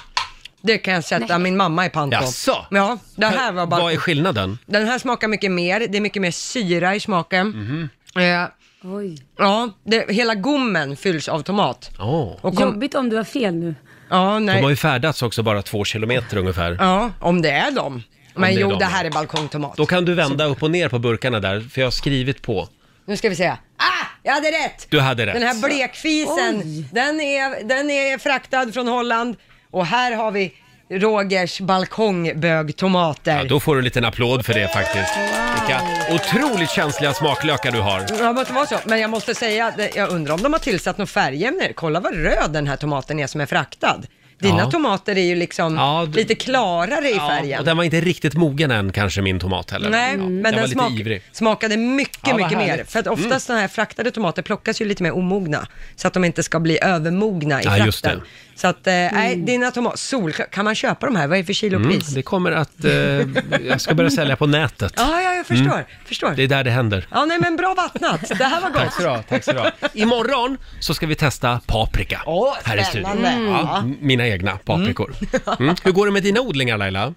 [0.62, 2.24] Det kan jag sätta min mamma i pant på.
[2.24, 2.66] Jaså?
[2.72, 3.98] Ja, det här var Vad är balkong.
[3.98, 4.58] skillnaden?
[4.66, 7.48] Den här smakar mycket mer, det är mycket mer syra i smaken.
[7.48, 7.90] Mhm.
[8.24, 8.48] Eh,
[8.84, 9.18] Oj.
[9.38, 11.90] ja, det, hela gommen fylls av tomat.
[12.00, 12.36] Åh.
[12.42, 13.76] Och kom, Jobbigt om du har fel nu.
[14.10, 14.62] ja, De nej.
[14.62, 16.78] har ju färdats också bara två kilometer ungefär.
[16.80, 18.04] Ja, om det är dem.
[18.40, 19.78] Men det är jo, dem, det här är balkongtomat.
[19.78, 22.68] Då kan du vända upp och ner på burkarna där, för jag har skrivit på.
[23.06, 23.48] Nu ska vi se.
[23.48, 24.88] Ah, jag hade rätt!
[24.90, 25.34] Du hade rätt.
[25.34, 29.36] Den här blekfisen, den är, den är fraktad från Holland.
[29.72, 30.54] Och här har vi
[30.90, 33.38] Rogers balkongbögtomater.
[33.38, 35.18] Ja, då får du en liten applåd för det faktiskt.
[35.60, 38.06] Vilka otroligt känsliga smaklökar du har.
[38.10, 38.78] Ja, det måste vara så.
[38.86, 41.74] Men jag måste säga, jag undrar om de har tillsatt något färgämne.
[41.74, 44.02] Kolla vad röd den här tomaten är som är fraktad.
[44.40, 44.72] Dina Ja.
[44.72, 47.60] tomater är ju liksom Ja, d- lite klarare i Ja, färgen.
[47.60, 49.90] och den var inte riktigt mogen än kanske min tomat heller.
[49.90, 51.22] Nej, men var den lite smak, ivrig.
[51.32, 52.66] smakade mycket, Ja, vad mycket mer.
[52.66, 52.76] härligt.
[52.76, 52.86] Mm.
[52.88, 55.68] För att oftast sådana här fraktade tomater plockas ju lite mer omogna.
[55.96, 57.86] Så att de inte ska bli övermogna i Ja, frakten.
[57.86, 58.22] just det.
[58.58, 61.28] Så att, eh, nej, dina tomater, sol, kan man köpa de här?
[61.28, 62.08] Vad är det för Mm, kilopris?
[62.08, 62.86] det kommer att...
[62.86, 62.92] Eh,
[63.68, 64.94] jag ska börja sälja på nätet.
[64.98, 65.86] Ja, ja, jag förstår.
[66.06, 66.28] förstår.
[66.28, 66.38] Mm.
[66.38, 67.08] Det är där det händer.
[67.12, 68.22] Ja, nej men bra vattnat.
[68.38, 68.94] Det här var Tack gott.
[68.94, 69.72] så du ha, tack så ha.
[69.94, 73.12] Imorgon så ska vi testa paprika Åh, här i studion.
[73.12, 73.52] spännande.
[73.52, 75.14] Ja, m- mina egna paprikor.
[75.60, 75.76] Mm.
[75.84, 77.14] Hur går det med dina odlingar Laila?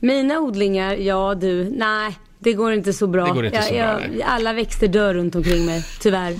[0.00, 2.12] Mina odlingar, ja du, nej.
[2.38, 3.24] Det går inte så bra.
[3.26, 4.22] Det går inte jag, så bra, nej.
[4.22, 6.34] alla växter dör runt omkring mig, tyvärr.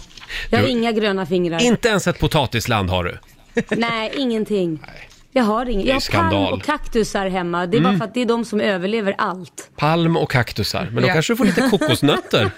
[0.50, 1.62] Jag har Du- inga gröna fingrar.
[1.62, 3.18] Inte ens ett potatisland har du.
[3.76, 4.78] Nej, ingenting.
[5.32, 5.84] Jag har inget.
[5.84, 6.30] är Jag har skandal.
[6.32, 6.44] Mm.
[6.44, 7.66] palm och kaktusar hemma.
[7.66, 9.70] Det är bara för att det är de som överlever allt.
[9.76, 11.12] Palm och kaktusar, men då Ja.
[11.12, 12.50] kanske du får lite kokosnötter.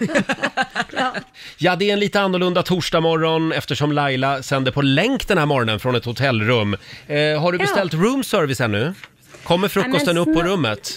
[1.59, 5.81] Ja, det är en lite annorlunda torsdagmorgon eftersom Laila sänder på länk den här morgonen
[5.81, 6.75] från ett hotellrum.
[7.07, 8.95] Eh, har du beställt room service ännu?
[9.43, 10.91] Kommer frukosten Nej, upp på rummet?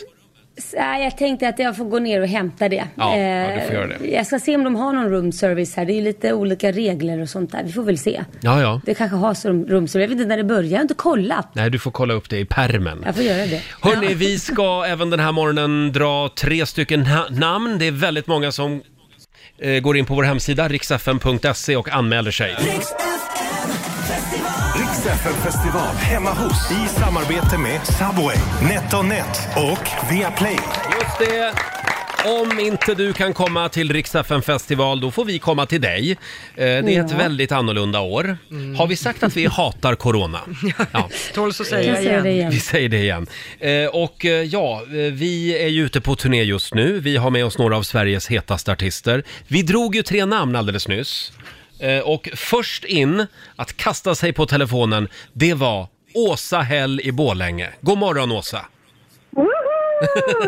[0.76, 2.84] Jag tänkte att jag får gå ner och hämta det.
[2.96, 4.08] Ja, Eh, ja, du får göra det.
[4.08, 5.86] Jag ska se om de har någon room service här.
[5.86, 7.64] Det är lite olika regler och sånt där.
[7.64, 8.24] Vi får väl se.
[8.42, 8.82] Ja, ja.
[8.86, 10.02] Det kanske har som room service.
[10.04, 10.70] Jag vet inte när det börjar.
[10.72, 11.48] Jag har inte kollat.
[11.54, 13.02] Nej, du får kolla upp det i permen.
[13.06, 13.62] Jag får göra det.
[13.82, 17.80] Hörni, vi ska även den här morgonen dra tre stycken na- namn.
[17.80, 18.82] Det är väldigt många som
[19.60, 22.56] eh, går in på vår hemsida, riksfn.se och anmäler sig.
[22.60, 22.88] Rix
[25.06, 28.38] FM festival hemma hos i samarbete med Subway,
[28.70, 30.56] NetOnNet och Viaplay.
[31.02, 31.54] Just det!
[32.42, 36.12] Om inte du kan komma till Riksdagen festival, då får vi komma till dig.
[36.12, 36.18] Eh,
[36.56, 37.18] Det är ett Ja.
[37.18, 38.38] väldigt annorlunda år.
[38.78, 40.40] Har vi sagt att vi hatar corona?
[40.92, 41.10] Ja,
[41.66, 42.26] säga Jag säger det igen.
[42.26, 42.52] igen.
[42.52, 43.28] vi säger det igen.
[43.60, 47.00] Eh, Och eh, ja, eh, vi är ju ute på turné just nu.
[47.00, 49.24] Vi har med oss några av Sveriges hetaste artister.
[49.48, 51.32] Vi drog ju tre namn alldeles nyss.
[51.80, 57.70] Eh, Och först in att kasta sig på telefonen, det var Åsa Hell i Borlänge.
[57.82, 58.66] God morgon Åsa!
[59.32, 59.48] Woho!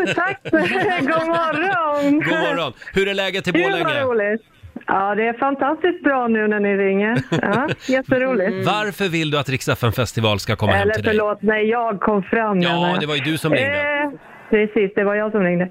[0.14, 0.40] Tack!
[0.42, 2.12] God morgon!
[2.20, 2.72] God morgon!
[2.94, 4.00] Hur är läget i Borlänge?
[4.02, 4.42] roligt!
[4.86, 7.22] Ja, det är fantastiskt bra nu när ni ringer.
[7.42, 8.66] Ja, jätteroligt.
[8.66, 11.12] Varför vill du att Riksdagen festival ska komma hem Eller till dig?
[11.12, 12.60] förlåt, när jag kom fram.
[12.60, 13.00] Ja, menar jag.
[13.00, 13.80] det var ju du som ringde.
[13.80, 14.10] Eh,
[14.50, 15.68] precis, det var jag som ringde.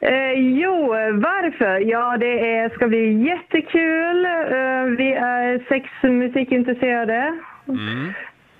[0.00, 1.80] Eh, jo, varför?
[1.80, 4.24] Ja, det är, ska bli jättekul.
[4.24, 7.38] Eh, vi är sex musikintresserade.
[7.68, 8.12] Mm.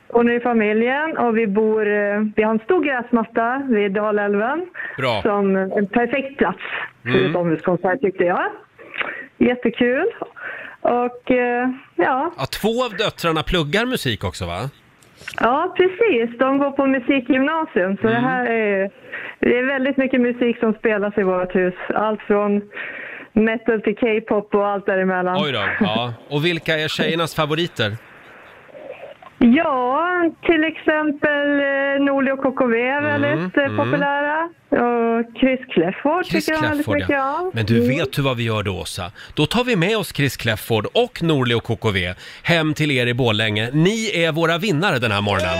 [0.08, 4.66] Och nu i familjen och vi bor, eh, vi har en stor gräsmatta vid Dalälven.
[4.96, 5.22] Bra.
[5.22, 6.58] Som en perfekt plats
[7.02, 7.30] för Mm.
[7.30, 8.50] ett omhuskonsert tyckte jag.
[9.38, 10.06] Jättekul.
[10.80, 14.70] Och eh, ja, Ja, två av döttrarna pluggar musik också va?
[15.40, 16.38] Ja precis.
[16.38, 18.22] De går på musikgymnasium så Mm.
[18.22, 18.90] det här är,
[19.40, 21.74] det är väldigt mycket musik som spelas i vårt hus.
[21.94, 22.62] Allt från
[23.32, 25.36] metal till K-pop och allt däremellan.
[25.44, 25.62] Oj då.
[25.80, 26.14] Ja.
[26.30, 27.96] Och vilka är tjejernas favoriter?
[29.42, 33.76] Ja, till exempel eh, Norli och KKV är väldigt eh, mm.
[33.76, 34.48] populära.
[34.70, 37.40] Och Chris Clefford Chris tycker jag väldigt Clefford mycket ja.
[37.40, 37.50] om.
[37.54, 37.88] Men du Mm.
[37.88, 39.12] vet du vad vi gör då Åsa?
[39.34, 43.14] Då tar vi med oss Chris Clefford och Norli och KKV hem till er i
[43.14, 43.70] Borlänge.
[43.72, 45.56] Ni är våra vinnare den här morgonen.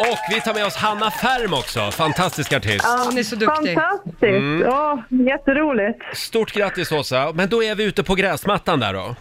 [0.00, 2.86] Och vi tar med oss Hanna Färm också, fantastisk artist.
[3.04, 3.74] Hon är så duktig.
[3.74, 4.22] Fantastiskt!
[4.22, 4.60] Mm.
[4.60, 6.16] Ja, jätteroligt.
[6.16, 7.32] Stort grattis Åsa.
[7.34, 9.14] Men då är vi ute på gräsmattan där då.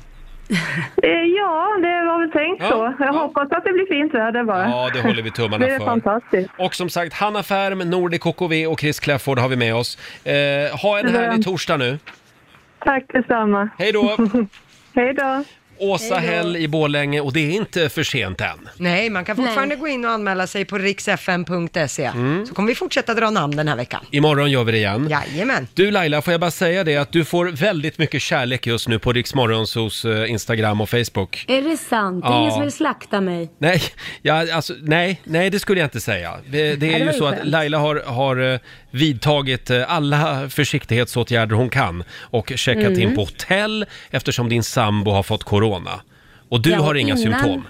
[1.03, 2.93] Eh, Ja, det var väl tänkt Ja, så.
[3.03, 3.19] Jag ja.
[3.19, 4.63] hoppas att det blir fint väder bara.
[4.69, 5.86] Ja, det håller vi tummarna Det är för.
[5.86, 6.49] fantastiskt.
[6.58, 9.97] Och som sagt, Hanna Färm, Nordic KKV och Chris Clefford har vi med oss.
[10.25, 10.34] Eh,
[10.82, 11.99] ha en härlig torsdag nu.
[12.79, 13.69] Tack detsamma.
[13.77, 14.17] Hej då!
[14.95, 15.43] Hej då.
[15.77, 18.69] Åsa Häll i Borlänge och det är inte för sent än.
[18.77, 22.05] Nej, man kan fortfarande gå in och anmäla sig på riksfn.se.
[22.05, 22.45] Mm.
[22.45, 24.05] Så kommer vi fortsätta dra namn den här veckan.
[24.12, 25.07] Imorgon gör vi det igen.
[25.09, 25.67] Jajamän.
[25.73, 28.99] Du Laila, får jag bara säga det att du får väldigt mycket kärlek just nu
[28.99, 31.45] på Riksmorgonsos eh, Instagram och Facebook.
[31.47, 32.23] Är det sant?
[32.23, 32.39] Det är Ja.
[32.39, 33.51] ingen som vill slakta mig.
[33.57, 33.81] Nej,
[34.21, 36.33] ja, alltså, nej, nej, det skulle jag inte säga.
[36.47, 37.47] Det, det är det ju var ju så att skönt.
[37.49, 38.59] Laila har, har eh,
[38.93, 42.99] vidtagit eh, alla försiktighetsåtgärder hon kan och checkat Mm.
[43.01, 46.01] in på hotell eftersom din sambo har fått corona.
[46.49, 47.63] Och du Ja, har inga innan- symptom.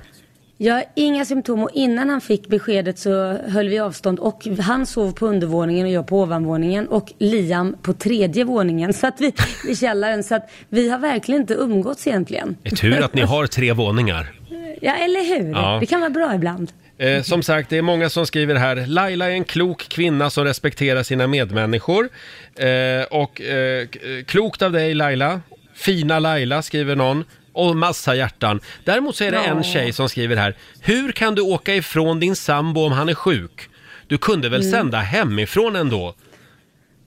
[0.57, 4.86] Jag har inga symptom och innan han fick beskedet så höll vi avstånd och han
[4.86, 9.33] sov på undervåningen och jag på ovanvåningen och Liam på tredje våningen så att vi,
[9.69, 10.23] i källaren.
[10.23, 12.57] Så att vi har verkligen inte umgåtts egentligen.
[12.63, 14.31] Det är tur att ni har tre våningar.
[14.81, 15.51] Ja, eller hur?
[15.51, 15.77] Ja.
[15.79, 16.71] Det kan vara bra ibland.
[16.97, 18.75] Eh, som sagt, det är många som skriver här.
[18.88, 22.10] Laila är en klok kvinna som respekterar sina medmänniskor.
[22.56, 25.41] Eh, och eh, eh, klokt av dig Laila.
[25.75, 27.23] Fina Laila skriver någon.
[27.56, 28.60] Och massa hjärtan.
[28.84, 30.56] Däremot så är det en tjej som skriver här.
[30.82, 33.69] Hur kan du åka ifrån din sambo om han är sjuk?
[34.08, 34.71] Du kunde väl Mm.
[34.71, 36.15] sända hemifrån ändå?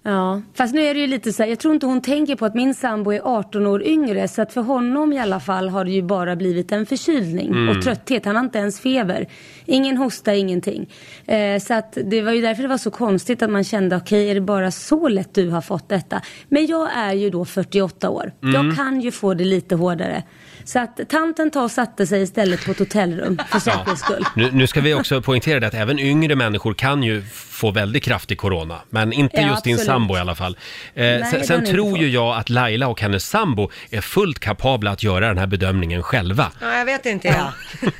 [0.08, 2.44] Ja, fast nu är det ju lite så här, jag tror inte hon tänker på
[2.46, 5.84] att min sambo är 18 år yngre så att för honom i alla fall har
[5.84, 7.68] det ju bara blivit en förkylning Mm.
[7.68, 8.24] och trötthet.
[8.24, 9.26] Han har inte ens feber.
[9.64, 10.90] Ingen hosta, ingenting.
[11.26, 14.30] Eh, så att det var ju därför det var så konstigt att man kände, okej
[14.30, 16.20] är det bara så lätt du har fått detta?
[16.48, 18.32] Men jag är ju då 48 år.
[18.42, 18.54] Mm.
[18.54, 20.22] Jag kan ju få det lite hårdare.
[20.66, 24.24] Så att tanten tar och satte sig istället på ett hotellrum för säkerhets skull.
[24.36, 28.02] Nu, nu ska vi också poängtera det att även yngre människor kan ju få väldigt
[28.04, 28.78] kraftig corona.
[28.90, 29.86] Men inte Ja, just din absolut.
[29.86, 30.56] sambo i alla fall.
[30.94, 34.00] Eh, Nej, sen den sen är tror ju jag att Laila och hennes sambo är
[34.00, 36.52] fullt kapabla att göra den här bedömningen själva.
[36.60, 37.52] Ja, jag vet inte jag.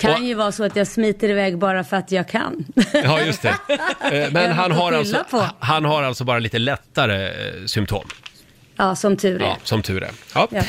[0.00, 2.64] Kan ju vara så att jag smiter iväg bara för att jag kan.
[3.04, 3.48] Ja, just det.
[3.48, 5.46] Eh, Men Jag han har, skylla alltså, på.
[5.58, 7.32] han har alltså bara lite lättare eh,
[7.66, 8.04] symptom.
[8.76, 9.46] Ja, som tur är.
[9.46, 10.10] Ja, som tur är.
[10.34, 10.48] Ja.
[10.50, 10.62] Ja.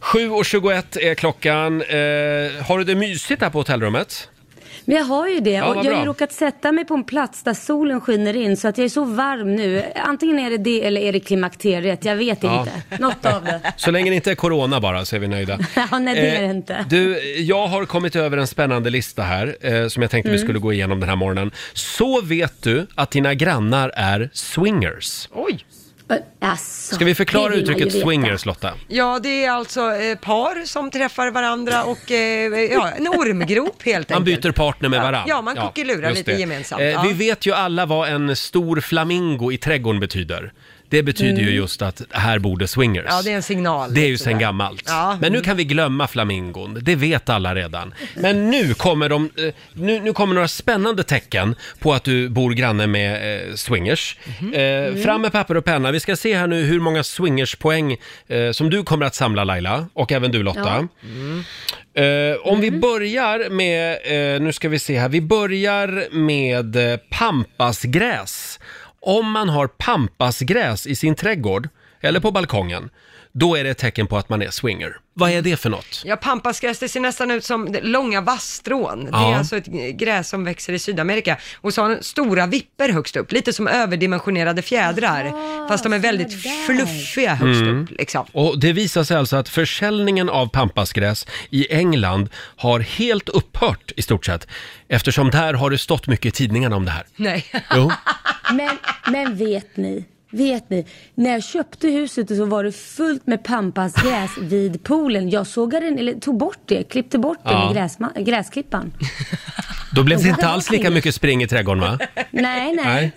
[0.00, 1.82] 7.21 är klockan.
[1.82, 4.28] Eh, har du det mysigt här på hotellrummet?
[4.84, 6.00] Men jag har ju det Ja, och jag har bra.
[6.00, 8.88] ju råkat sätta mig på en plats där solen skiner in så att jag är
[8.88, 9.84] så varm nu.
[9.96, 12.60] Antingen är det det eller är det klimakteriet, jag vet Ja.
[12.88, 13.02] inte.
[13.02, 13.60] Något av det.
[13.76, 15.58] Så länge det inte är corona bara så är vi nöjda.
[15.90, 16.84] Ja, nej det är det Eh, inte.
[16.88, 20.46] Du, jag har kommit över en spännande lista här eh, som jag tänkte vi Mm.
[20.46, 21.50] skulle gå igenom den här morgonen.
[21.72, 25.28] Så vet du att dina grannar är swingers.
[25.32, 25.64] Oj!
[26.40, 28.74] Alltså, Ska vi förklara man uttrycket swingers Lotta?
[28.88, 34.10] Ja, det är alltså eh, par som träffar varandra och eh, ja, en ormgrop helt
[34.10, 34.42] Man enkelt.
[34.42, 35.24] byter partner med varann.
[35.28, 36.38] Ja, man kuckelurar just lite det.
[36.38, 36.80] gemensamt.
[36.82, 37.02] Eh, Ja.
[37.02, 40.52] Vi vet ju alla vad en stor flamingo i trädgården betyder.
[40.92, 41.54] Det betyder ju Mm.
[41.54, 43.04] just att här bor det swingers.
[43.08, 43.94] Ja, det är en signal.
[43.94, 44.30] Det är ju sådär.
[44.30, 44.82] sen gammalt.
[44.86, 45.18] Ja.
[45.20, 47.94] Men nu kan vi glömma flamingon, det vet alla redan.
[48.16, 52.50] Men nu kommer, de, eh, nu, nu kommer några spännande tecken på att du bor
[52.52, 54.16] granne med eh, swingers.
[54.40, 54.54] Mhm.
[54.54, 55.02] Eh, Mm.
[55.02, 57.96] Fram med papper och penna, vi ska se här nu hur många swingerspoäng
[58.28, 60.88] eh, som du kommer att samla Laila, och även du Lotta.
[61.94, 62.04] Eh,
[62.42, 63.92] om vi börjar med,
[64.36, 68.58] eh, nu ska vi se här, vi börjar med eh, pampasgräs.
[69.02, 71.68] Om man har pampasgräs i sin trädgård,
[72.00, 72.90] eller på balkongen,
[73.34, 74.96] då är det ett tecken på att man är swinger.
[75.14, 76.02] Vad är det för något?
[76.04, 79.04] Ja, pampasgräs, det ser nästan ut som långa vasstrån.
[79.04, 79.32] Det Ja.
[79.34, 79.66] är alltså ett
[79.98, 81.36] gräs som växer i Sydamerika.
[81.60, 85.32] Och så har den stora vipper högst upp, lite som överdimensionerade fjädrar.
[85.68, 87.82] fast de är väldigt fluffiga högst Mm.
[87.82, 88.26] upp liksom.
[88.32, 94.02] Och det visar sig alltså att försäljningen av pampasgräs i England har helt upphört i
[94.02, 94.46] stort sett.
[94.88, 97.06] Eftersom där har det stått mycket i tidningarna om det här.
[97.16, 97.46] Nej.
[97.76, 97.92] Jo.
[98.52, 98.78] Men,
[99.12, 104.30] men vet ni, vet ni, när jag köpte huset så var det fullt med pampasgräs
[104.40, 105.30] vid poolen.
[105.30, 107.64] Jag sågade den, eller tog bort det, klippte bort det Ja.
[107.64, 108.92] med gräsma, gräsklippan.
[109.94, 111.98] Då blev det inte det alls lika mycket spring i trädgården va?
[112.30, 112.74] Nej, nej.
[112.76, 113.12] Nej.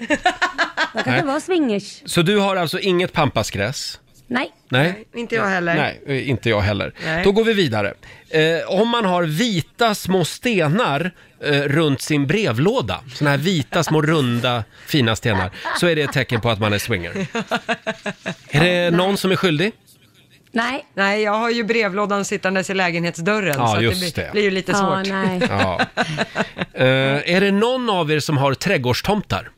[0.93, 1.15] Jag kan Nej.
[1.15, 2.01] inte vara swingers.
[2.05, 3.99] Så du har alltså inget pampasgräs?
[4.27, 4.51] Nej.
[4.69, 5.05] Nej.
[5.15, 5.75] Inte jag heller.
[5.75, 6.93] Nej, eh, inte jag heller.
[7.05, 7.23] Nej.
[7.23, 7.93] Då går vi vidare.
[8.35, 11.11] Eh, om man har vita små stenar
[11.43, 16.13] eh, runt sin brevlåda, såna här vita små runda fina stenar, så är det ett
[16.13, 17.27] tecken på att man är swinger.
[18.49, 19.71] Är det någon som är skyldig?
[20.51, 20.85] Nej.
[20.93, 24.31] Nej, jag har ju brevlådan sittandes i lägenhetsdörren Ja, så att just det det.
[24.31, 25.13] blir, blir ju lite Ja, svårt.
[25.13, 25.41] nej.
[25.49, 25.81] Ja.
[26.73, 29.49] Eh, är det någon av er som har trädgårdstomtar?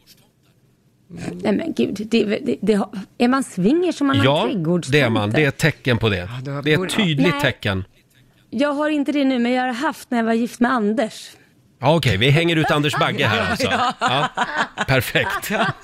[1.32, 4.98] Nej men gud, det, det, det, har- är man swingers som man har Ja, trädgårdstomte?
[4.98, 5.30] det är man.
[5.32, 6.30] Det är ett tecken på det.
[6.64, 7.42] Det är ett tydligt Nej.
[7.42, 7.84] tecken.
[8.50, 11.30] Jag har inte det nu, men jag har haft när jag var gift med Anders.
[11.80, 13.68] Ja, Okej, vi hänger ut Anders Bagge här alltså.
[13.68, 13.94] ja.
[14.00, 14.30] Ja,
[14.88, 15.50] perfekt.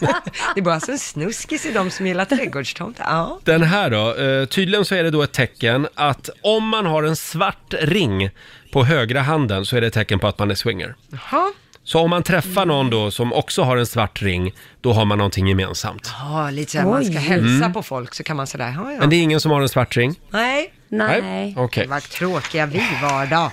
[0.56, 3.06] Det är bara alltså en snuskis i de som gillar trädgårdstomtar.
[3.10, 3.39] Ja.
[3.43, 7.04] Den här då, eh, tydligen så är det då ett tecken att om man har
[7.04, 8.30] en svart ring
[8.71, 10.95] på högra handen så är det ett tecken på att man är swinger.
[11.12, 11.52] Jaha.
[11.84, 15.17] Så om man träffar någon då som också har en svart ring, då har man
[15.17, 16.12] någonting gemensamt.
[16.19, 17.73] Ja, lite så här, man ska hälsa Mm.
[17.73, 18.99] på folk så kan man sådär, ja ja.
[18.99, 20.15] Men det är ingen som har en svart ring?
[20.30, 21.54] Nej, Nej.
[21.58, 21.88] Okej.
[21.88, 23.52] vad tråkiga vi var då.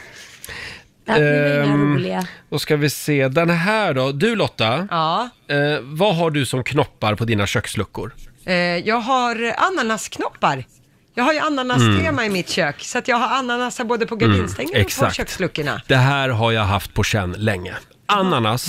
[1.05, 2.27] Ja, ni var inga Ehm, roliga.
[2.51, 4.13] Då ska vi se, den här då.
[4.13, 8.13] Du Lotta, Ja, eh, vad har du som knoppar på dina köksluckor?
[8.45, 10.65] eh, jag har ananasknoppar.
[11.15, 14.69] Jag har ju ananastema i mitt kök, så att jag har ananasar både på gardinstängen
[14.69, 14.87] och på Mm.
[14.87, 15.17] exakt.
[15.17, 15.83] köksluckorna.
[15.87, 17.75] Det här har jag haft på känn länge.
[18.07, 18.67] Ananas,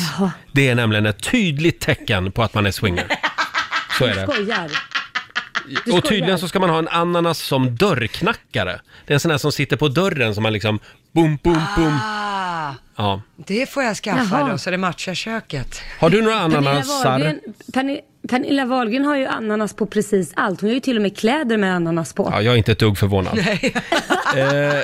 [0.52, 3.08] det är nämligen ett tydligt tecken på att man är swinger.
[3.98, 4.24] Så är det.
[4.24, 4.72] Skojar.
[5.86, 8.82] Du Och tydligen så ska man ha en ananas som dörrknackare.
[9.08, 10.80] Det är en sån här som sitter på dörren som man liksom
[11.12, 11.98] boom, boom, boom.
[12.04, 13.22] Ah, Ja.
[13.48, 14.52] det får jag skaffa Jaha.
[14.52, 15.82] då, så det matchar köket.
[16.00, 17.10] Har du några Pernilla ananasar?
[17.10, 17.40] Wahlgren,
[17.74, 20.62] Perni- Pernilla Wahlgren har ju ananas på precis allt.
[20.62, 22.30] Hon har ju till och med kläder med ananas på.
[22.32, 23.38] Ja, jag är inte ett dugg förvånad.
[23.38, 24.84] eh,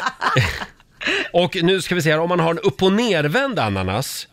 [1.42, 4.28] och nu ska vi se här, om man har en upp och nervänd ananas,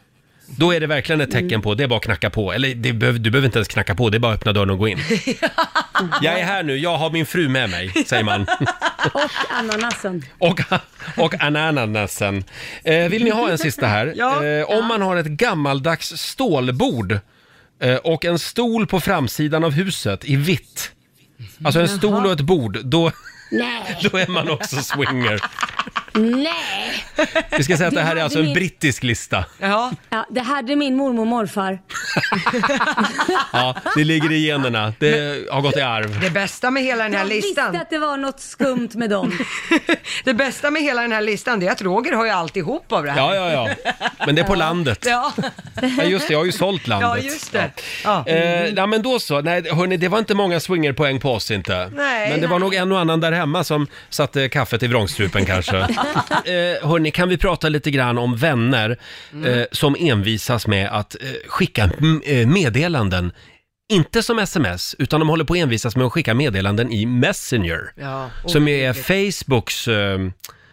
[0.57, 2.53] då är det verkligen ett tecken på, det är bara att knacka på.
[2.53, 4.79] Eller det du behöver inte ens knacka på, det är bara att öppna dörren och
[4.79, 4.99] gå in.
[6.23, 8.43] Jag är här nu, jag har min fru med mig, säger man.
[9.13, 10.25] Och ananasen.
[10.39, 10.61] Och,
[11.17, 12.45] och ananasen.
[12.85, 14.13] Eh, vill ni ha en sista här?
[14.17, 14.45] Ja.
[14.45, 17.19] Eh, om man har ett gammaldags stålbord
[17.83, 20.91] eh, och en stol på framsidan av huset i vitt.
[21.65, 23.11] Alltså en stol och ett bord, då,
[23.51, 25.41] Nej, då är man också swinger.
[26.15, 27.05] Nej.
[27.51, 29.45] Vi ska säga att det här är alltså en brittisk lista.
[29.59, 31.79] Ja, Ja, det hade min mormor och morfar.
[33.53, 34.93] Ja, det ligger i generna.
[34.99, 36.21] Det har gått i arv.
[36.21, 39.11] det bästa med hela den här Jag listan, visste att det var något skumt med
[39.11, 39.39] dem.
[40.25, 43.05] det bästa med hela den här listan, det är att Roger har ju alltihop av
[43.05, 43.19] det här.
[43.19, 43.51] Ja, ja,
[43.85, 43.93] ja.
[44.27, 45.05] Men det är på landet.
[45.09, 45.33] Ja,
[45.99, 47.11] Ja, just det, jag har ju sålt landet.
[47.25, 47.71] ja just det.
[48.05, 48.27] Ja.
[48.27, 49.41] Eh, men då så.
[49.41, 51.91] Nej, hörni, det var inte många swingerpoäng på oss inte.
[51.95, 52.31] Nej.
[52.31, 55.87] men det var nog en och annan där hemma som satte kaffet i vrångstrupen kanske.
[56.45, 58.99] eh, hörni, kan vi prata lite grann om vänner
[59.33, 59.53] Mm.
[59.61, 63.33] eh, som envisas med att eh, skicka m- eh, meddelanden
[63.89, 67.81] inte som sms, utan de håller på att envisas med att skicka meddelanden i Messenger.
[67.97, 70.19] Ja, som är Facebooks eh,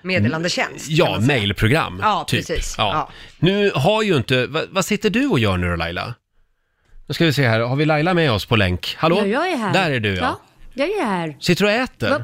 [0.02, 0.86] Meddelandetjänst.
[0.88, 1.40] kan ja, man säga.
[1.40, 2.00] mailprogram.
[2.04, 2.48] Ja, typ.
[2.48, 2.76] precis.
[2.78, 2.92] Ja.
[2.94, 3.10] Ja.
[3.40, 6.14] Nu har ju inte, vad, vad sitter du och gör nu då Laila?
[7.08, 8.96] Nu ska vi se här, har vi Laila med oss på länk?
[8.98, 9.18] Hallå?
[9.20, 9.74] Ja, jag är här.
[9.74, 10.40] Där är du ja.
[10.74, 11.38] Ja, jag är här.
[11.40, 12.10] Sitter du och äter?
[12.10, 12.24] Va?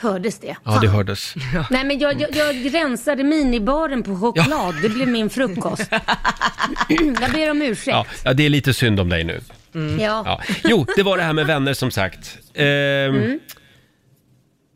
[0.00, 0.56] Hördes det?
[0.64, 1.34] Ja, det hördes.
[1.70, 4.74] Nej, men jag, jag, jag rensade minibaren på choklad.
[4.82, 5.88] Det blev min frukost.
[7.20, 7.86] jag ber om ursäkt.
[7.86, 9.40] Ja, ja, det är lite synd om dig nu.
[9.72, 10.22] Ja.
[10.26, 10.40] Ja.
[10.64, 12.38] Jo, det var det här med vänner som sagt.
[12.54, 13.38] Ehm,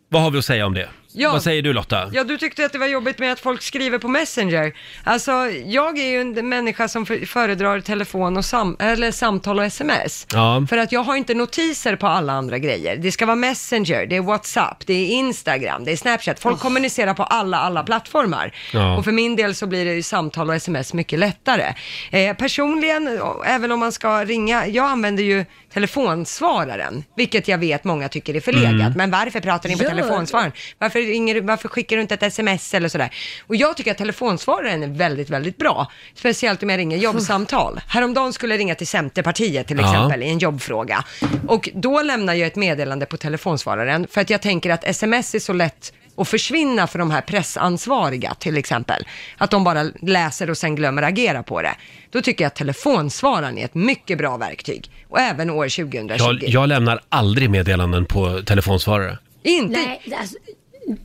[0.09, 0.89] Vad har vi att säga om det?
[1.17, 1.33] Ja.
[1.33, 2.11] Vad säger du Lotta?
[2.13, 4.73] Ja, du tyckte att det var jobbigt med att folk skriver på Messenger.
[5.05, 5.33] Alltså,
[5.67, 10.27] jag är ju en människa som för- föredrar telefon och sam eller samtal och sms.
[10.33, 10.67] Ja.
[10.71, 12.97] För att jag har inte notiser på alla andra grejer.
[12.97, 16.41] Det ska vara Messenger, det är WhatsApp, det är Instagram, det är Snapchat.
[16.41, 18.53] Folk kommunicerar på alla, alla plattformar.
[18.73, 18.97] Ja.
[18.97, 21.75] Och för min del så blir det ju samtal och sms mycket lättare.
[22.11, 25.45] Eh, personligen, även om man ska ringa, jag använder ju
[25.75, 28.71] telefonsvararen, vilket jag vet många tycker är förlegat.
[28.73, 28.93] Mm.
[28.97, 30.53] Men varför pratar ni på telefonsvararen?
[30.79, 33.11] Varför, ringer, varför skickar du inte ett sms eller sådär?
[33.47, 35.91] Och jag tycker att telefonsvararen är väldigt, väldigt bra.
[36.15, 37.81] Speciellt om jag ringer jobbsamtal.
[37.89, 39.91] Häromdagen skulle jag ringa till Centerpartiet till Ja.
[39.91, 41.05] exempel i en jobbfråga.
[41.49, 45.39] Och då lämnar jag ett meddelande på telefonsvararen för att jag tänker att sms är
[45.39, 49.07] så lätt att försvinna för de här pressansvariga till exempel.
[49.39, 51.75] Att de bara läser och sen glömmer agera på det.
[52.11, 54.91] Då tycker jag att telefonsvararen är ett mycket bra verktyg.
[55.09, 56.25] Och även år 2020.
[56.25, 59.19] Jag, jag lämnar aldrig meddelanden på telefonsvarare.
[59.43, 59.81] Inte...
[59.81, 60.37] Nej, alltså,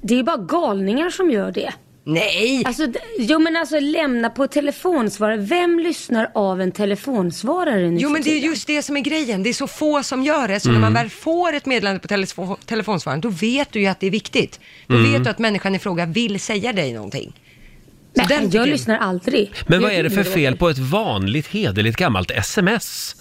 [0.02, 1.74] det är bara galningar som gör det.
[2.14, 2.64] Nej!
[2.66, 5.38] Alltså, d- jo men alltså lämna på telefonsvarare.
[5.38, 8.50] Vem lyssnar av en telefonsvarare nu Jo för men det är tiden?
[8.50, 10.82] just det som är grejen, det är så få som gör det, så Mm.
[10.82, 14.08] när man väl får ett meddelande på telefo- telefonsvararen, då vet du ju att det
[14.08, 14.60] är viktigt.
[14.88, 15.12] Då Mm.
[15.14, 17.34] vet du att människan i fråga vill säga dig någonting.
[18.16, 19.52] Så den Nej, tycker jag lyssnar aldrig.
[19.68, 23.16] Men vad Jag är det för tycker fel på ett vanligt hederligt gammalt sms?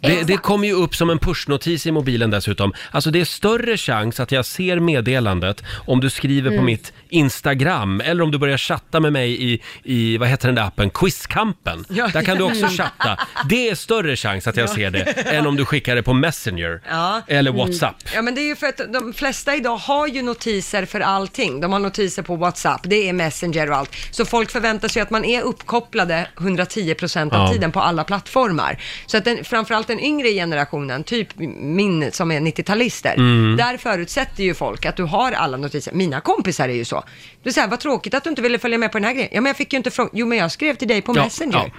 [0.00, 2.72] Det, det kommer ju upp som en pushnotis i mobilen dessutom.
[2.90, 6.58] Alltså det är större chans att jag ser meddelandet om du skriver Mm.
[6.60, 10.54] på mitt Instagram eller om du börjar chatta med mig i, i vad heter den
[10.54, 11.84] där appen, Quizkampen.
[11.88, 12.08] Ja.
[12.12, 13.18] Där kan du också chatta.
[13.48, 16.80] Det är större chans att jag ser det än om du skickar det på Messenger
[16.90, 17.22] Ja.
[17.26, 17.96] eller WhatsApp.
[18.14, 21.60] Ja men det är ju för att de flesta idag har ju notiser för allting.
[21.60, 23.90] De har notiser på WhatsApp, det är Messenger och allt.
[24.10, 27.52] Så folk förväntar sig att man är uppkopplade 110% av Ja.
[27.52, 28.78] tiden på alla plattformar.
[29.06, 31.28] Så att den, framförallt den yngre generationen, typ
[31.58, 33.56] min som är 90-talister, Mm.
[33.56, 35.92] där förutsätter ju folk att du har alla notiser.
[35.92, 37.04] Mina kompisar är ju så.
[37.42, 39.30] Du säger, vad tråkigt att du inte ville följa med på den här grejen.
[39.32, 41.24] Ja men jag fick ju inte från, jo men jag skrev till dig på Ja,
[41.24, 41.52] Messenger.
[41.52, 41.70] ja.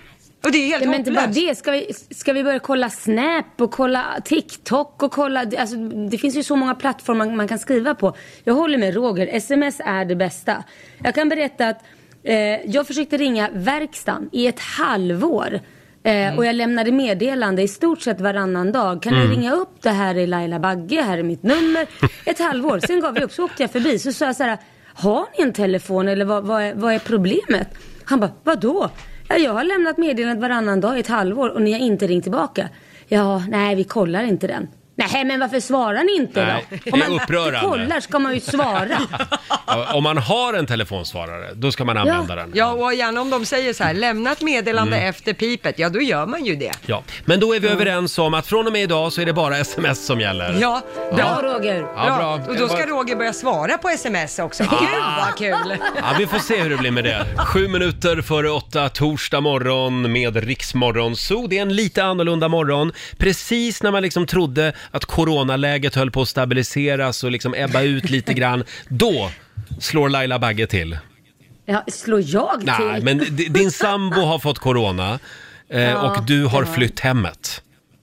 [0.44, 1.58] Och det är helt Ja, men inte bara det.
[1.58, 5.40] Ska vi, ska vi börja kolla Snap och kolla TikTok och kolla...
[5.58, 5.76] Alltså,
[6.12, 8.16] det finns ju så många plattformar man kan skriva på.
[8.44, 9.28] Jag håller med Roger.
[9.32, 10.64] Sms är det bästa.
[11.04, 11.80] Jag kan berätta att
[12.24, 12.36] Eh,
[12.66, 15.60] jag försökte ringa verkstaden i ett halvår.
[16.04, 19.02] Eh, Och jag lämnade meddelande i stort sett varannan dag.
[19.02, 19.30] Kan Mm.
[19.30, 21.88] ni ringa upp det här är Laila Bagge, här är mitt nummer.
[22.26, 24.00] Ett halvår, sen gav vi upp så åkte jag förbi.
[24.00, 24.58] Så sa jag så här,
[24.94, 27.68] har ni en telefon eller vad, vad, är, vad är problemet?
[28.04, 28.90] Han bara, vadå?
[29.28, 32.24] Ja, jag har lämnat meddelande varannan dag i ett halvår och ni har inte ringt
[32.24, 32.70] tillbaka.
[33.08, 34.68] Ja, nej vi kollar inte den.
[35.14, 36.78] Nej men varför svarar ni inte Nej, då?
[36.84, 37.60] det Om är man upprörande.
[37.70, 39.02] kollar ska man ju svara.
[39.68, 42.52] Ja, Om man har en telefonsvarare, då ska man använda den.
[42.56, 45.10] Ja, och gärna om de säger så här, lämna ett meddelande Mm.
[45.10, 46.72] efter pipet, ja då gör man ju det.
[46.86, 49.34] Ja, men då är vi överens om att från och med idag så är det
[49.34, 50.58] bara sms som gäller.
[50.62, 50.82] Ja,
[51.16, 51.86] Bra Roger.
[51.96, 52.34] Ja, bra.
[52.48, 54.64] Och då ska Roger börja svara på sms också.
[54.64, 54.70] Gud
[55.26, 55.78] vad kul!
[55.96, 57.26] Ja, vi får se hur det blir med det.
[57.38, 61.48] Sju minuter före åtta, torsdag morgon med Riksmorgon Zoo.
[61.48, 62.92] Det är en lite annorlunda morgon.
[63.18, 68.10] Precis när man liksom trodde att coronaläget höll på att stabiliseras och liksom ebba ut
[68.10, 69.30] lite grann, då
[69.80, 70.98] slår Laila Bagge till.
[71.66, 72.70] Ja, slår jag till?
[72.80, 75.20] Nej, men d- din sambo har fått corona
[75.70, 77.62] eh, Ja, och du har det har flytt hemmet.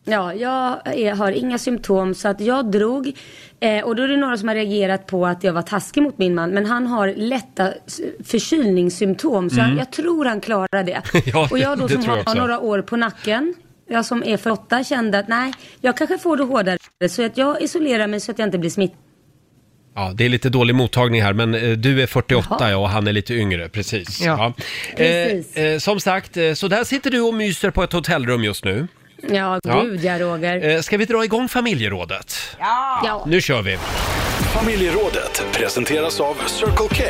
[0.09, 3.13] Ja, jag är, har inga symptom så att jag drog.
[3.61, 6.19] Eh, och då är det några som har reagerat på att jag var taskig mot
[6.19, 6.51] min man.
[6.51, 9.71] Men han har lätta s- förkylningssymptom så Mm.
[9.71, 11.03] jag, jag tror han klarar det.
[11.27, 12.41] Ja, och jag då det som tror jag har också.
[12.41, 13.55] några år på nacken.
[13.89, 16.79] Jag som är 48 kände att nej, jag kanske får det hårdare.
[17.09, 18.97] Så att jag isolerar mig så att jag inte blir smittad.
[19.95, 22.71] Ja, det är lite dålig mottagning här, men eh, du är 48 Jaha.
[22.71, 24.21] ja, och han är lite yngre, precis.
[24.21, 24.53] Ja.
[24.97, 25.57] Precis.
[25.57, 28.65] Eh, eh, som sagt, eh, så där sitter du och myser på ett hotellrum just
[28.65, 28.89] nu.
[29.31, 29.81] Ja, Ja.
[29.83, 30.69] gud ja Roger.
[30.69, 32.57] Eh, ska vi dra igång familjerådet?
[32.59, 33.25] Ja.
[33.29, 33.79] Nu kör vi!
[34.55, 37.05] Familjerådet presenteras av Circle K.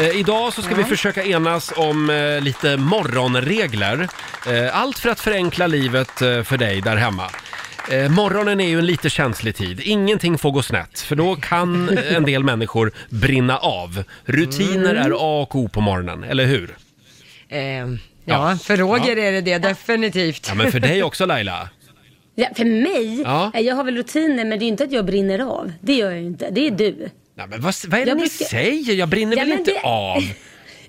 [0.00, 4.08] Eh, idag så ska vi försöka enas om eh, lite morgonregler.
[4.46, 7.30] Eh, allt för att förenkla livet eh, för dig där hemma.
[7.90, 9.80] Eh, morgonen är ju en lite känslig tid.
[9.84, 14.04] Ingenting får gå snett, för då kan en del människor brinna av.
[14.24, 16.76] Rutiner är A och O på morgonen, eller hur?
[17.48, 17.58] Eh,
[18.26, 18.50] Ja.
[18.50, 20.46] ja, för Roger är det det definitivt.
[20.48, 21.68] Ja, men för dig också Laila.
[22.34, 23.50] Ja, för mig, Ja.
[23.54, 25.72] eh, jag har väl rutiner men det är ju inte att jag brinner av.
[25.80, 26.50] Det gör jag ju inte.
[26.50, 27.08] Det är du.
[27.36, 28.94] Nej, men vad, vad är det Jag ni brukar- säger?
[28.94, 30.22] Jag brinner Ja, väl men inte det- av?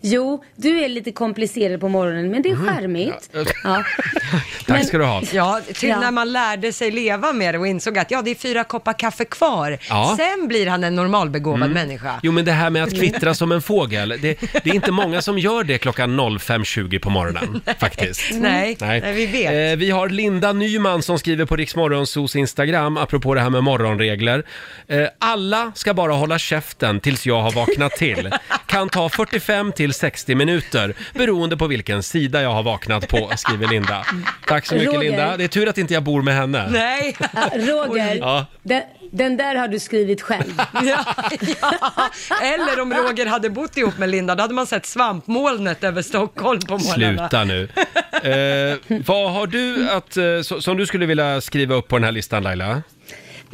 [0.07, 3.29] Jo, du är lite komplicerad på morgonen men det är charmigt.
[3.31, 3.43] Ja.
[3.63, 3.83] Ja.
[4.67, 5.21] Tack ska du ha.
[5.33, 5.99] Ja, till Ja.
[5.99, 8.93] när man lärde sig leva med det och insåg att ja, det är fyra koppar
[8.93, 9.77] kaffe kvar.
[9.89, 10.17] Ja.
[10.17, 12.19] Sen blir han en normalbegåvad människa.
[12.23, 14.19] Jo, men det här med att kvittra som en fågel, det,
[14.63, 18.21] det är inte många som gör det klockan 05.20 på morgonen, faktiskt.
[18.33, 19.13] Nej, nej.
[19.13, 19.73] vi vet.
[19.73, 24.43] Eh, vi har Linda Nyman som skriver på Riksmorgonsos Instagram, apropå det här med morgonregler.
[24.87, 28.31] Eh, alla ska bara hålla käften tills jag har vaknat till.
[28.65, 33.67] Kan ta 45 till 60 minuter, beroende på vilken sida jag har vaknat på, skriver
[33.67, 34.05] Linda.
[34.47, 35.09] Tack så mycket Roger.
[35.09, 35.37] Linda.
[35.37, 36.67] Det är tur att inte jag bor med henne.
[36.69, 37.15] Nej.
[37.53, 38.45] Roger, Ja.
[38.63, 38.81] den,
[39.11, 40.53] den där har du skrivit själv.
[40.73, 41.05] Ja,
[41.61, 42.09] ja.
[42.43, 46.59] Eller om Roger hade bott ihop med Linda, då hade man sett svampmolnet över Stockholm
[46.61, 47.17] på morgnarna.
[47.29, 47.69] Sluta nu.
[48.23, 52.11] Eh, vad har du att, eh, som du skulle vilja skriva upp på den här
[52.11, 52.81] listan Laila?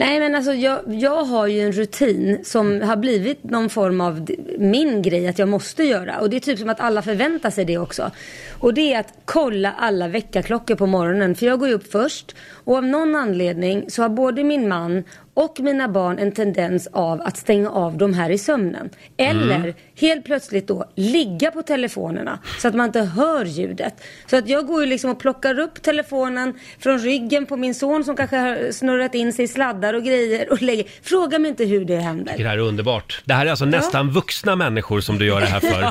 [0.01, 4.27] Nej men alltså jag, jag har ju en rutin som har blivit någon form av
[4.57, 6.19] min grej att jag måste göra.
[6.19, 8.11] Och det är typ som att alla förväntar sig det också.
[8.59, 11.35] Och det är att kolla alla väckarklockor på morgonen.
[11.35, 12.35] För jag går ju upp först.
[12.63, 17.21] Och av någon anledning så har både min man och mina barn en tendens av
[17.21, 18.89] att stänga av de här i sömnen.
[19.17, 23.93] Eller mm helt plötsligt då ligga på telefonerna så att man inte hör ljudet.
[24.29, 28.03] Så att jag går ju liksom och plockar upp telefonen från ryggen på min son
[28.03, 30.85] som kanske har snurrat in sig i sladdar och grejer och lägger.
[31.03, 32.33] Fråga mig inte hur det händer.
[32.37, 33.21] Det här är underbart.
[33.25, 35.89] Det här är alltså nästan vuxna människor som du gör det här för.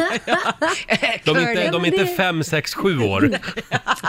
[1.24, 3.20] De är inte, de är inte fem, sex, sju år.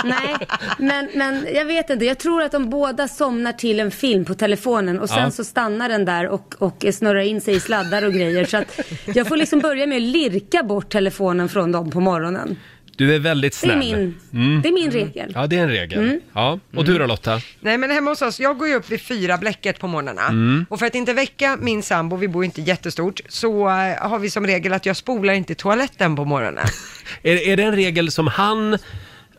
[0.04, 0.36] Nej,
[0.78, 2.06] men, men jag vet inte.
[2.06, 5.32] Jag tror att de båda somnar till en film på telefonen och sen Ja.
[5.32, 8.46] så stannar den där och, och snurrar in sig i sladdar och grejer.
[8.46, 12.58] Så att jag får liksom börja med att lirka bort telefonen från dem på morgonen.
[12.98, 14.14] Du är väldigt Det är snäll.
[14.32, 15.32] min, det är min regel.
[15.36, 16.00] Ja, det är en regel.
[16.00, 16.20] Mm.
[16.34, 16.60] Ja.
[16.76, 17.42] Och du då Lotta?
[17.60, 20.66] Nej men hemma hos oss, jag går ju upp vid fyra bläcket på morgnarna.
[20.70, 24.20] Och för att inte väcka min sambo, vi bor ju inte jättestort, så eh, har
[24.20, 26.66] vi som regel att jag spolar inte toaletten på morgonen.
[27.24, 28.78] Är, är det en regel som han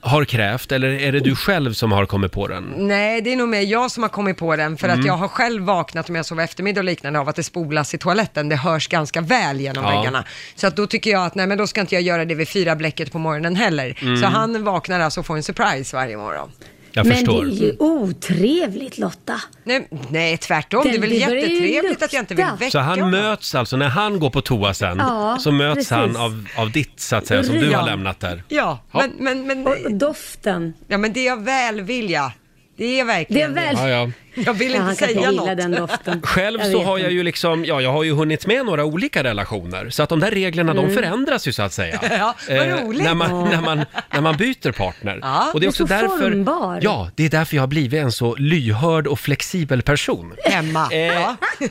[0.04, 2.74] har krävt eller är det du själv som har kommit på den?
[2.76, 5.00] Nej, det är nog mer jag som har kommit på den, för Mm.
[5.00, 7.94] att jag har själv vaknat om jag sover eftermiddag och liknande av att det spolas
[7.94, 8.48] i toaletten.
[8.48, 9.90] Det hörs ganska väl genom Ja.
[9.98, 10.24] väggarna.
[10.54, 12.48] Så att då tycker jag att nej men då ska inte jag göra det vid
[12.48, 13.98] fyra bläcket på morgonen heller.
[14.02, 14.16] Mm.
[14.16, 16.50] Så han vaknar alltså och får en surprise varje morgon.
[16.94, 17.44] Jag Men förstår.
[17.44, 19.40] det är ju otrevligt Lotta.
[19.64, 20.82] Nej, nej tvärtom.
[20.84, 23.10] Det- Det är väl jättetrevligt att jag inte vill väcka Så han honom.
[23.10, 25.90] möts alltså, när han går på toa sen, Ja, så möts precis.
[25.90, 28.42] han av, av ditt så att säga, som du har lämnat där.
[28.48, 29.04] Ja, Ja.
[29.18, 30.74] men, men, men, Och doften.
[30.88, 32.32] ja, men det är av välvilja.
[32.76, 33.74] Det är Det är verkligen väl...
[33.76, 34.10] Ja, ja.
[34.34, 35.56] Jag vill inte säga något.
[35.56, 36.22] den doften.
[36.24, 37.14] Själv Jag så vet har jag inte.
[37.14, 39.90] ju liksom, ja, jag har ju hunnit med några olika relationer.
[39.90, 41.98] Så att de där reglerna, de förändras ju så att säga.
[41.98, 42.18] Mm.
[42.18, 43.02] Ja, vad roligt.
[43.04, 45.18] när, man, när, man, när man byter partner.
[45.22, 46.78] Ja, och det är också så därför, formbar.
[46.82, 50.34] Ja, det är därför jag har blivit en så lyhörd och flexibel person.
[50.44, 50.88] Hemma.
[50.92, 51.36] Eh, Ja.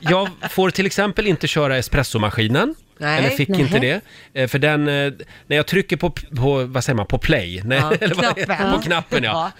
[0.00, 2.74] Jag får till exempel inte köra espressomaskinen.
[2.98, 3.18] Nej.
[3.18, 4.00] Eller fick inte Nähä.
[4.32, 4.40] det.
[4.42, 5.12] Eh, För den, eh,
[5.46, 7.62] när jag trycker på, på vad säger man, på play?
[7.64, 8.44] Nej, Ja, eller vad det?
[8.44, 8.72] knappen.
[8.72, 9.50] På knappen ja.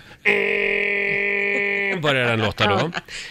[2.03, 2.91] Börjar den låta då.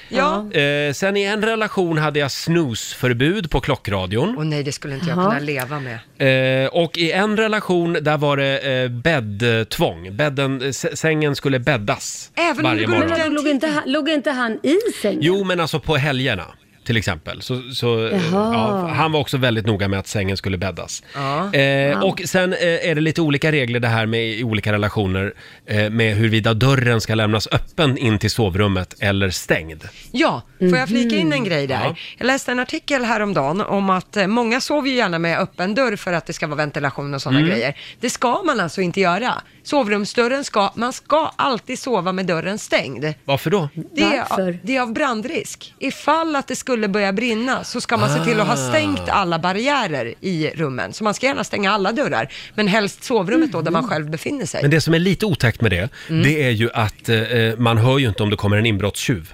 [0.10, 0.52] Ja.
[0.60, 4.38] Eh, sen i en relation hade jag snusförbud på klockradion.
[4.38, 6.64] Och nej, det skulle inte jag kunna leva med.
[6.64, 10.16] Eh, och i en relation där var det eh, bäddtvång.
[10.18, 13.18] Bädden, eh, s- sängen skulle bäddas Även om varje du går morgon.
[13.18, 15.20] Men låg inte, han, låg inte han i sängen?
[15.22, 16.46] Jo, men alltså på helgerna
[16.86, 17.42] till exempel.
[17.42, 21.04] Så, så, ja, han var också väldigt noga med att sängen skulle bäddas.
[21.14, 21.54] Ja.
[21.54, 25.34] Eh, och sen eh, är det lite olika regler det här med i olika relationer
[25.66, 29.84] eh, med huruvida dörren ska lämnas öppen in till sovrummet eller stängd.
[30.12, 31.84] Ja, får jag flika in en grej där?
[31.84, 31.96] Ja.
[32.18, 35.96] Jag läste en artikel häromdagen om att eh, många sover ju gärna med öppen dörr
[35.96, 37.78] för att det ska vara ventilation och sådana grejer.
[38.00, 39.34] Det ska man alltså inte göra.
[39.64, 43.06] Sovrumsdörren ska, man ska alltid sova med dörren stängd.
[43.26, 43.70] Varför då?
[43.94, 44.60] Det är, Varför?
[44.64, 45.74] det är av brandrisk.
[45.80, 49.40] Ifall att det skulle börja brinna så ska man se till att ha stängt alla
[49.40, 50.94] barriärer i rummen.
[50.94, 54.46] Så man ska gärna stänga alla dörrar, men helst sovrummet då där man själv befinner
[54.46, 54.62] sig.
[54.62, 57.18] Men det som är lite otäckt med det, det är ju att eh,
[57.58, 59.34] man hör ju inte om det kommer en inbrottstjuv.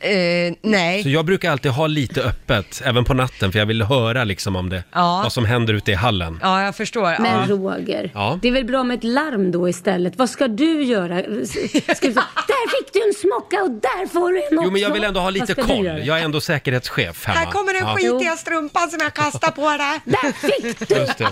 [0.00, 1.02] Eh, nej.
[1.02, 4.56] Så jag brukar alltid ha lite öppet, även på natten, för jag vill höra liksom
[4.56, 5.20] om det, Ja.
[5.22, 6.38] vad som händer ute i hallen.
[6.42, 7.16] Ja, jag förstår.
[7.22, 7.44] Men ja.
[7.48, 8.38] Roger, Ja.
[8.42, 10.16] det är väl bra med ett larm då istället?
[10.16, 11.16] Vad ska du göra?
[11.18, 12.12] Ska du säga,
[12.48, 14.64] där fick du en smocka och där får du en också.
[14.66, 15.84] Jo, men jag vill ändå ha Vad lite ska du koll.
[15.86, 15.98] göra?
[15.98, 17.38] Jag är ändå säkerhetschef hemma.
[17.38, 17.96] Här kommer den Ja.
[17.96, 20.00] skitiga strumpan som jag kastar på dig.
[20.04, 20.94] Där fick du!
[20.94, 21.28] Just det.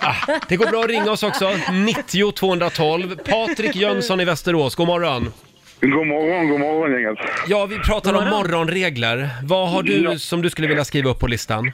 [0.00, 0.14] Ah,
[0.48, 1.50] det går bra att ringa oss också.
[1.72, 3.16] 90 212.
[3.16, 5.32] Patrik Jönsson i Västerås, god morgon.
[5.80, 7.18] God morgon, god morgon gänget.
[7.48, 9.28] Ja, vi pratar om morgonregler.
[9.44, 10.18] Vad har du Ja.
[10.18, 11.70] som du skulle vilja skriva upp på listan?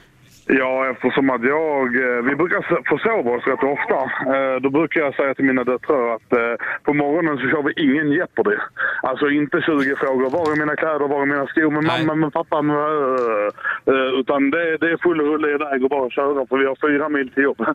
[0.47, 3.99] Ja, eftersom att jag, eh, vi brukar s- försova oss rätt ofta.
[4.35, 7.73] Eh, Då brukar jag säga till mina döttrar att eh, på morgonen så kör vi
[7.85, 8.55] ingen Jeopardy.
[9.03, 10.29] Alltså inte 20 frågor.
[10.29, 11.07] Var är mina kläder?
[11.07, 11.71] Var är mina skor?
[11.71, 12.05] Men Nej.
[12.05, 12.61] mamma, men pappa?
[12.61, 13.47] Men, äh,
[13.93, 17.09] äh, utan det, det är full rulle iväg och bara köra för vi har fyra
[17.09, 17.61] mil till jobb.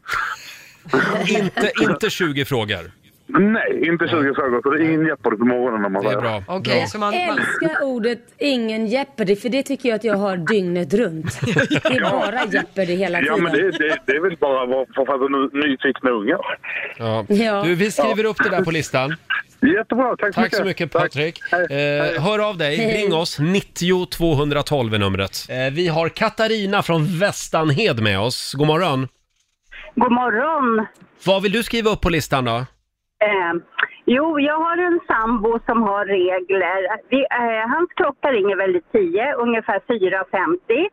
[1.29, 2.85] Inte, inte 20 frågor.
[3.39, 4.63] Nej, inte 20 frågor.
[4.63, 6.21] Så det är ingen Jeopardy på morgonen om man Det är säger.
[6.21, 6.43] bra.
[6.57, 10.17] Okej, så man, Jag man, älskar ordet ingen Jeopardy för det tycker jag att jag
[10.17, 11.41] har dygnet runt.
[11.83, 13.71] Det är bara Jeopardy hela Ja, men tiden.
[13.71, 16.39] det, det, det är väl bara vad- för att vara nyfikna ungar.
[16.99, 17.25] Ja.
[17.29, 17.63] Ja.
[17.63, 19.17] Du, vi skriver upp det där på listan.
[19.77, 20.59] Jättebra, tack så Tack mycket.
[20.59, 21.03] så mycket Tack.
[21.03, 21.39] Patrik.
[21.53, 21.99] Hej.
[22.17, 23.03] Eh, hör av dig, Hej.
[23.05, 23.39] ring oss.
[23.39, 25.47] 90 212 är numret.
[25.51, 28.53] Eh, vi har Katarina från Västanhed med oss.
[28.55, 29.09] God morgon.
[29.95, 30.87] God morgon.
[31.27, 32.67] Vad vill du skriva upp på listan då?
[33.29, 33.55] Eh,
[34.05, 36.81] jo, jag har en sambo som har regler.
[37.09, 40.89] Vi, eh, hans klocka ringer väl i 10, ungefär 4.50.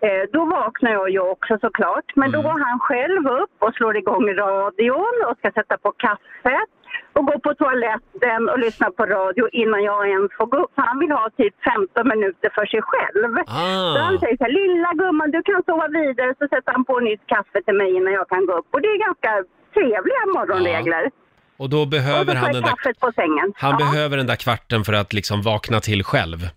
[0.00, 2.08] Eh, då vaknar jag ju också såklart.
[2.14, 6.70] Men då går han själv upp och slår igång radion och ska sätta på kaffet
[7.12, 10.74] och gå på toaletten och lyssna på radio innan jag ens får gå upp.
[10.74, 13.38] För Han vill ha typ 15 minuter för sig själv.
[13.46, 13.94] Ah.
[13.94, 17.00] Så han säger så här, lilla gumman du kan sova vidare så sätter han på
[17.00, 18.68] nytt kaffe till mig innan jag kan gå upp.
[18.70, 19.32] Och det är ganska
[19.74, 21.10] trevliga morgonregler.
[21.58, 23.52] Och då Och behöver så han den där, kaffet på sängen.
[23.56, 26.48] han ja, behöver den där kvarten för att liksom vakna till själv.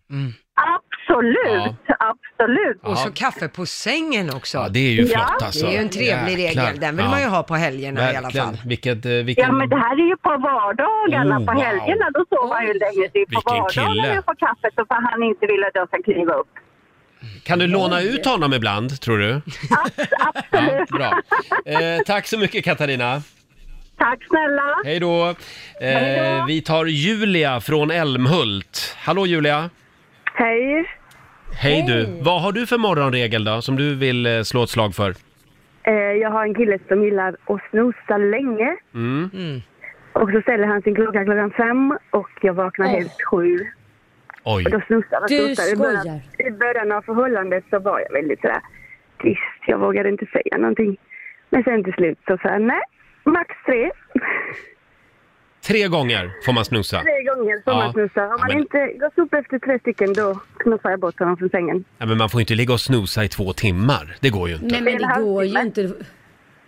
[0.56, 2.80] Absolut, absolut.
[2.84, 4.58] och så kaffe på sängen också.
[4.58, 5.08] Ja, det är ju Ja.
[5.18, 5.66] flott alltså.
[5.66, 6.64] Det är ju en trevlig Jäklar.
[6.66, 6.80] regel.
[6.80, 7.12] Den vill Ja.
[7.12, 8.46] man ju ha på helgerna i alla Verkligen.
[8.48, 8.58] fall.
[8.66, 9.46] Vilket, eh, vilken...
[9.46, 11.36] Ja men det här är ju på vardagarna.
[11.40, 11.64] Oh, på wow.
[11.64, 13.10] helgerna då sover han ju länge.
[13.14, 15.88] Det är på Vilken vardagarna jag får kaffet så får han inte vill att jag
[15.88, 16.48] ska kliva upp.
[17.44, 19.32] Kan du låna ut honom ibland, tror du?
[19.34, 20.90] Abs- Ja, absolut.
[20.90, 21.12] bra.
[21.66, 23.22] Eh, tack så mycket Katarina.
[24.02, 24.76] Tack snälla.
[24.86, 25.28] Hej då.
[25.28, 25.36] Eh,
[25.80, 26.46] Hej då.
[26.48, 28.96] vi tar Julia från Älmhult.
[29.06, 29.70] Hallå Julia.
[30.34, 30.86] Hej.
[31.62, 32.24] Hej du.
[32.24, 35.14] Vad har du för morgonregel då, som du vill eh, slå ett slag för?
[35.84, 38.76] Eh, jag har en kille som gillar att snosa länge.
[38.94, 39.30] Mm.
[40.14, 42.92] Och så ställer han sin klocka klockan fem och jag vaknar Åh.
[42.92, 43.58] helst sju.
[44.44, 44.66] Oj.
[44.66, 45.74] Och då snosar och Du snosar.
[45.74, 46.48] I början, skojar.
[46.48, 48.62] I början av förhållandet så var jag väldigt sådär
[49.20, 49.62] tyst.
[49.68, 50.98] Jag vågade inte säga någonting.
[51.50, 52.82] Men sen till slut så sa jag nej,
[53.26, 53.92] max tre.
[55.68, 57.02] Tre gånger får man snusa.
[57.02, 57.80] Tre gånger får Ja.
[57.80, 58.22] man snusa.
[58.24, 61.38] Om Ja, man men- inte gått upp efter tre stycken då knuffar jag bort honom
[61.38, 61.84] från sängen.
[61.98, 64.16] Ja, men man får inte ligga och snusa i två timmar.
[64.20, 64.66] Det går ju inte.
[64.68, 65.94] Nej men En det går ju inte.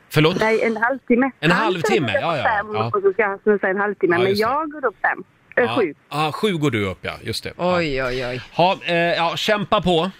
[0.09, 0.39] Förlåt?
[0.39, 1.31] Nej, en halvtimme.
[1.39, 2.91] En Han halvtimme, ska gå ja, ja, fem ja.
[2.93, 4.15] Och så ska han snusa en halvtimme.
[4.15, 4.49] Ja, men just det.
[4.49, 5.23] jag går upp fem.
[5.55, 5.93] Äh, Ja, Sju.
[6.09, 7.53] ja, sju går du upp ja, just det.
[7.57, 7.77] Ja.
[7.77, 8.41] Oj, oj, oj.
[8.53, 10.11] Ha, eh, ja, kämpa på.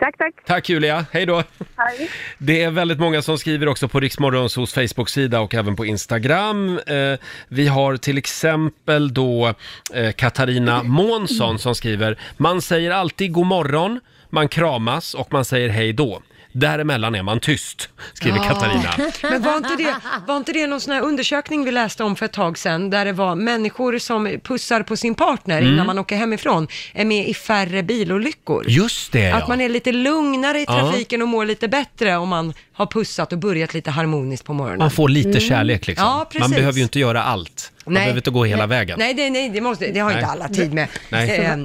[0.00, 0.34] Tack, tack.
[0.46, 1.42] Tack Julia, hej då!
[1.76, 2.10] Hej.
[2.38, 6.78] Det är väldigt många som skriver också på Riksmorgonsos Facebook-sida och även på Instagram.
[6.86, 9.54] Eh, vi har till exempel då
[9.94, 15.68] eh, Katarina Månsson som skriver Man säger alltid god morgon, man kramas och man säger
[15.68, 16.22] hej då.
[16.52, 18.44] Däremellan är man tyst, skriver Ja.
[18.44, 18.90] Katarina.
[19.22, 19.94] Men var inte, det,
[20.26, 23.04] var inte det någon sån här undersökning vi läste om för ett tag sedan, där
[23.04, 25.72] det var människor som pussar på sin partner Mm.
[25.72, 28.64] innan man åker hemifrån, är med i färre bilolyckor?
[28.68, 29.48] Just det Att ja.
[29.48, 30.80] man är lite lugnare i Ja.
[30.80, 34.78] trafiken och mår lite bättre om man har pussat och börjat lite harmoniskt på morgonen.
[34.78, 35.40] Man får lite Mm.
[35.40, 36.06] kärlek liksom.
[36.06, 36.40] Ja, precis.
[36.40, 37.72] man behöver ju inte göra allt.
[37.84, 38.98] Man behöver inte gå hela nej, vägen.
[38.98, 40.30] Nej, nej, nej det, måste, det har inte Nej.
[40.30, 40.88] alla tid med.
[41.08, 41.30] Nej.
[41.38, 41.56] Eh,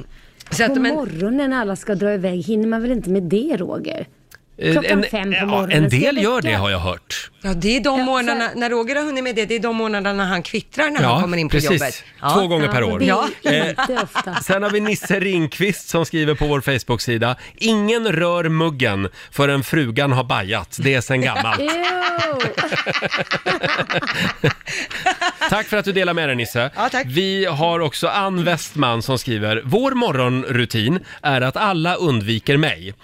[0.50, 3.22] så att, på men, morgonen när alla ska dra iväg hinner man väl inte med
[3.22, 4.06] det Roger?
[4.58, 5.84] Eh, Klockan en, fem på ja, morgonen.
[5.84, 7.30] en ska del gör det har jag hört.
[7.42, 9.58] ja, det är de Ja, månaderna, så- när Roger har hunnit med det, det är
[9.60, 11.70] de månaderna han kvittrar när han kommer in på precis.
[11.70, 12.04] jobbet.
[12.20, 12.30] Ja.
[12.34, 13.02] Två gånger per Ja, år.
[13.02, 13.24] Ja.
[14.02, 14.34] ofta.
[14.34, 17.36] Sen har vi Nisse Ringqvist som skriver på vår Facebook-sida.
[17.54, 20.76] Ingen rör muggen förrän frugan har bajat.
[20.80, 21.60] Det är sen gammalt.
[25.50, 26.70] Tack för att du delar med dig Nisse.
[26.76, 27.06] Ja, tack.
[27.06, 29.62] Vi har också Ann Westman som skriver.
[29.64, 32.94] Vår morgonrutin är att alla undviker mig.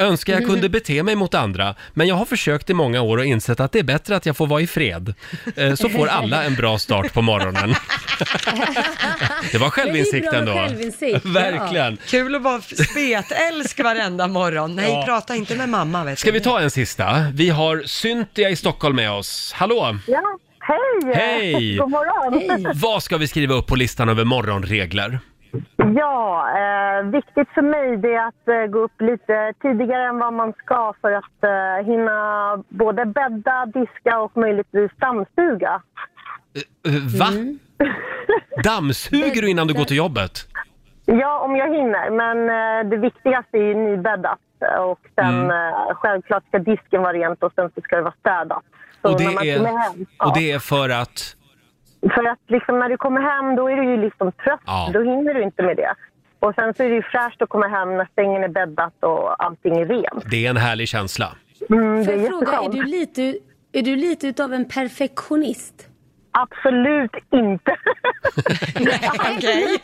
[0.00, 3.24] Önskar jag kunde bete mig mot andra, men jag har försökt i många år och
[3.24, 5.14] insett att det är bättre att jag får vara i fred.
[5.56, 7.74] Eh, Så får alla en bra start på morgonen.
[9.52, 10.52] Det var självinsikt ändå.
[10.52, 11.30] självinsikt, ja.
[11.30, 11.98] Verkligen.
[12.06, 14.74] Kul att vara spetälsk varenda morgon.
[14.76, 15.02] Nej, Ja.
[15.06, 16.38] prata inte med mamma vet Ska du.
[16.38, 17.26] vi ta en sista?
[17.34, 19.52] Vi har Cynthia i Stockholm med oss.
[19.56, 19.98] Hallå!
[20.06, 20.22] Ja,
[20.60, 21.14] hej!
[21.14, 21.76] Hej!
[21.76, 22.72] God morgon!
[22.74, 25.20] Vad ska vi skriva upp på listan över morgonregler?
[25.76, 30.32] Ja, eh, viktigt för mig det är att eh, gå upp lite tidigare än vad
[30.32, 32.18] man ska för att eh, hinna
[32.68, 35.82] både bädda, diska och möjligtvis dammsuga.
[36.86, 37.26] Eh, Va?
[38.64, 40.32] Dammsuger du innan du går till jobbet?
[41.04, 42.10] Ja, om jag hinner.
[42.10, 44.38] Men eh, det viktigaste är ju nybäddat.
[44.80, 45.50] Och sen Mm.
[45.50, 48.62] eh, självklart ska disken vara rent och sen så ska det vara städat.
[49.02, 50.26] Så Och när man det, kommer är, hem, ja.
[50.26, 51.34] och det är för att...
[52.00, 54.60] För att liksom när du kommer hem då är du ju liksom trött.
[54.66, 54.90] Ja.
[54.92, 55.94] Då hinner du inte med det.
[56.40, 59.44] Och sen så är det ju fräscht att komma hem när sängen är bäddat och
[59.44, 60.30] allting är rent.
[60.30, 61.28] Det är en härlig känsla.
[61.70, 63.22] Mm, det Får är jag fråga, är du lite,
[63.72, 65.88] är du lite utav en perfektionist?
[66.30, 67.76] Absolut inte.
[69.36, 69.78] Okej.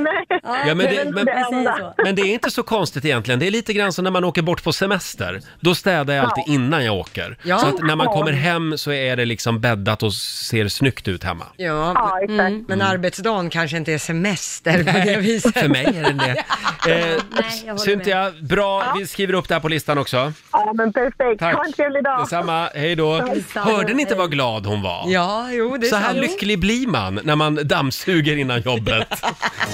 [0.00, 0.26] Nej.
[0.42, 1.76] Ja, men, det men, det Vi säger enda.
[1.78, 2.02] så.
[2.04, 3.40] men det är inte så konstigt egentligen.
[3.40, 5.40] Det är lite grann som när man åker bort på semester.
[5.60, 7.36] Då städar jag alltid innan jag åker.
[7.42, 7.58] Ja.
[7.58, 11.24] Så att när man kommer hem så är det liksom bäddat och ser snyggt ut
[11.24, 11.44] hemma.
[11.56, 12.30] Ja, Ja, exakt.
[12.40, 15.58] mm, men arbetsdagen kanske inte är semester på det viset.
[15.58, 16.12] För mig är det
[16.84, 16.90] det.
[16.92, 18.94] Eh, Nej, jag håller Cynthia, bra.
[18.98, 20.32] Vi skriver upp det här på listan också.
[20.52, 21.38] Ja, men perfekt.
[21.40, 21.54] Tack.
[21.54, 22.20] Ha en trevlig dag.
[22.20, 22.68] Detsamma.
[22.74, 23.28] Hej då.
[23.54, 25.04] Hörde ni inte vad glad hon var?
[25.06, 26.18] Ja, jo, det är Så här sant.
[26.18, 29.11] lycklig blir man när man dammsuger innan jobbet.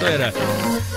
[0.00, 0.32] Så är det.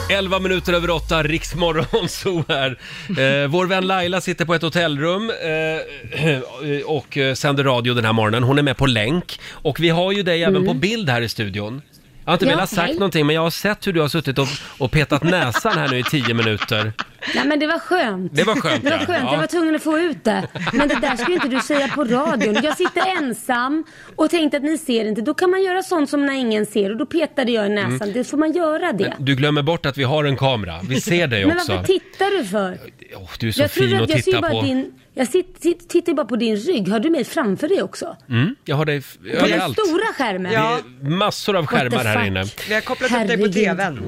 [0.09, 2.77] 11 minuter över 8, Riksmorgon så här.
[3.09, 6.39] Eh, vår vän Laila sitter på ett hotellrum eh,
[6.85, 8.43] och eh, sänder radio den här morgonen.
[8.43, 9.39] Hon är med på länk.
[9.51, 11.81] Och vi har ju dig även på bild här i studion.
[12.25, 12.93] Jag har inte Ja, velat sagt hej.
[12.93, 14.47] någonting men jag har sett hur du har suttit och,
[14.77, 16.93] och petat näsan här nu i 10 minuter.
[17.35, 18.35] Nej men det var skönt.
[18.35, 19.05] Det var skönt, Det var ja.
[19.05, 19.31] skönt, Ja.
[19.33, 20.47] jag var tvungen att få ut det.
[20.73, 22.57] Men det där ska ju inte du säga på radion.
[22.63, 23.83] Jag sitter ensam
[24.15, 25.21] och tänkte att ni ser inte.
[25.21, 27.91] Då kan man göra sånt som när ingen ser och då petade jag i näsan.
[28.01, 28.13] Mm.
[28.13, 29.13] Det får man göra det.
[29.19, 30.79] Du glömmer bort att vi har en kamera.
[30.89, 31.71] Vi ser dig Men också.
[31.71, 32.77] varför tittar du för?
[33.15, 34.61] Åh, du är så jag tror fin att att titta bara på.
[34.61, 34.93] din...
[35.13, 36.87] Jag sitter, titt- tittar bara på din rygg.
[36.89, 38.17] Har du mig framför dig också?
[38.29, 40.51] Mm, jag har dig På den stora skärmen?
[40.51, 42.43] Det är massor av skärmar här inne.
[42.67, 43.47] Vi har kopplat upp dig på.
[43.47, 43.99] TVn.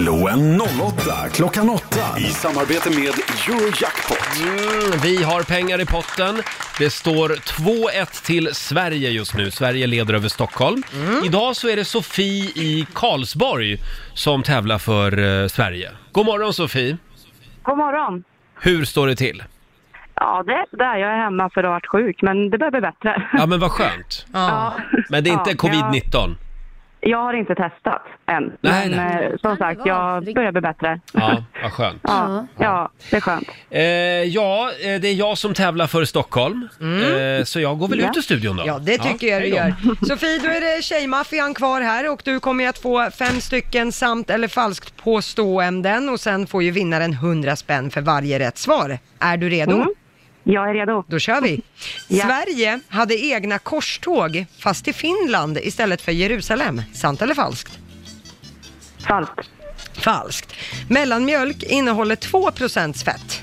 [0.00, 1.84] Slå en 08 klockan 8
[2.18, 2.98] i samarbete med
[3.48, 4.40] Eurojackpot.
[4.40, 6.42] Mm, vi har pengar i potten.
[6.78, 9.50] Det står 2-1 till Sverige just nu.
[9.50, 10.82] Sverige leder över Stockholm.
[10.94, 11.24] Mm.
[11.24, 13.78] Idag så är det Sofie i Karlsborg
[14.14, 15.90] som tävlar för eh, Sverige.
[16.12, 16.96] God morgon Sofie!
[17.62, 18.24] God morgon.
[18.60, 19.42] Hur står det till?
[20.14, 20.96] Ja, det är där.
[20.96, 23.28] Jag är hemma för att ha varit sjuk, men det börjar bli bättre.
[23.32, 24.26] Ja men vad skönt.
[24.32, 24.74] Ja.
[25.08, 26.36] Men det är inte Ja, covid-19?
[27.02, 28.52] Jag har inte testat än.
[28.60, 29.24] Nej, men nej.
[29.26, 31.00] eh, som sagt, jag börjar bli bättre.
[31.12, 32.00] Ja, vad skönt.
[32.02, 33.48] Ja, ja, det är skönt.
[33.70, 33.80] Eh,
[34.24, 36.68] ja, eh, det är jag som tävlar för Stockholm.
[36.80, 38.10] Eh, så jag går väl Ja.
[38.10, 38.62] ut ur studion då.
[38.66, 39.56] Ja, det tycker jag du hej då.
[39.56, 40.04] gör.
[40.06, 44.30] Sofie, då är det tjejmaffian kvar här och du kommer att få fem stycken sant
[44.30, 48.98] eller falskt påståenden och sen får ju vinnaren 100 spänn för varje rätt svar.
[49.18, 49.74] Är du redo?
[49.74, 49.88] Mm.
[50.52, 51.04] Jag är redo.
[51.08, 51.60] Då kör vi.
[52.08, 52.24] Ja.
[52.24, 56.82] Sverige hade egna korståg fast i Finland istället för Jerusalem.
[56.94, 57.78] Sant eller falskt?
[58.98, 59.50] Falskt.
[59.92, 60.54] Falskt.
[60.88, 63.42] Mellanmjölk innehåller 2% fett.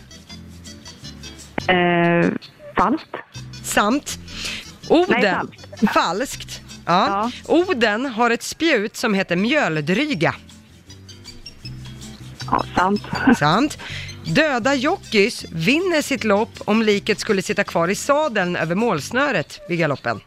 [1.67, 2.31] Eh,
[2.77, 3.15] falskt.
[3.63, 4.19] Sant.
[4.87, 5.93] Orden, Nej, falskt.
[5.93, 6.61] falskt.
[6.85, 7.31] Ja.
[7.45, 10.35] Oden har ett spjut som heter mjöldryga.
[12.51, 13.01] Ja, sant.
[13.37, 13.77] Sant.
[14.27, 19.79] Döda jockeys vinner sitt lopp om liket skulle sitta kvar i sadeln över målsnöret vid
[19.79, 20.21] galoppen.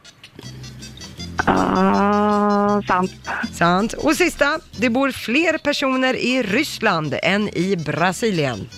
[1.49, 3.13] Uh, sant.
[3.53, 3.93] Sant.
[3.93, 8.69] Och sista, det bor fler personer i Ryssland än i Brasilien.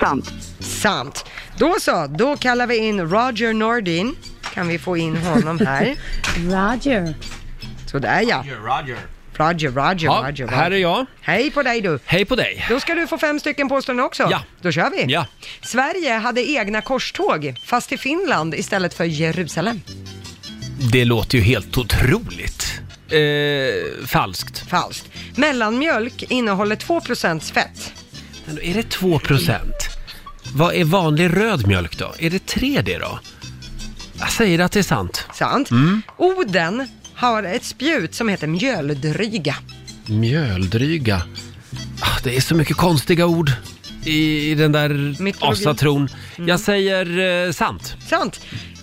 [0.00, 0.30] Sant.
[0.60, 1.24] Sant.
[1.58, 4.16] Då så, då kallar vi in Roger Nordin.
[4.54, 5.96] Kan vi få in honom här?
[6.36, 7.14] Roger.
[7.86, 8.38] Sådär ja.
[8.38, 8.56] Roger.
[8.56, 8.98] Roger,
[9.38, 9.72] Roger,
[10.04, 10.48] Ja, Roger.
[10.48, 11.06] här är jag.
[11.20, 11.98] Hej på dig du.
[12.04, 12.66] Hej på dig.
[12.68, 14.28] Då ska du få fem stycken påståenden också.
[14.30, 14.42] Ja.
[14.62, 15.12] Då kör vi.
[15.12, 15.26] Ja.
[15.62, 19.80] Sverige hade egna korståg, fast i Finland istället för Jerusalem.
[20.92, 22.80] Det låter ju helt otroligt.
[23.10, 24.58] Eh, falskt.
[24.70, 25.10] Falskt.
[25.36, 27.92] Mellanmjölk innehåller 2% fett.
[28.46, 29.58] Men är det 2%
[30.54, 32.14] Vad är vanlig röd mjölk då?
[32.18, 33.18] Är det 3 det då?
[34.18, 35.26] Jag säger att det är sant.
[35.34, 35.70] Sant.
[35.70, 36.02] Mm.
[36.16, 36.88] Oden
[37.24, 39.56] har ett spjut som heter mjöldryga.
[40.06, 41.22] Mjöldryga.
[42.00, 43.50] Ah, det är så mycket konstiga ord
[44.04, 45.62] i, i den där Mytologi.
[45.62, 46.08] asatron.
[46.36, 46.48] Mm.
[46.48, 47.96] Jag säger eh, sant.
[48.08, 48.40] Sant.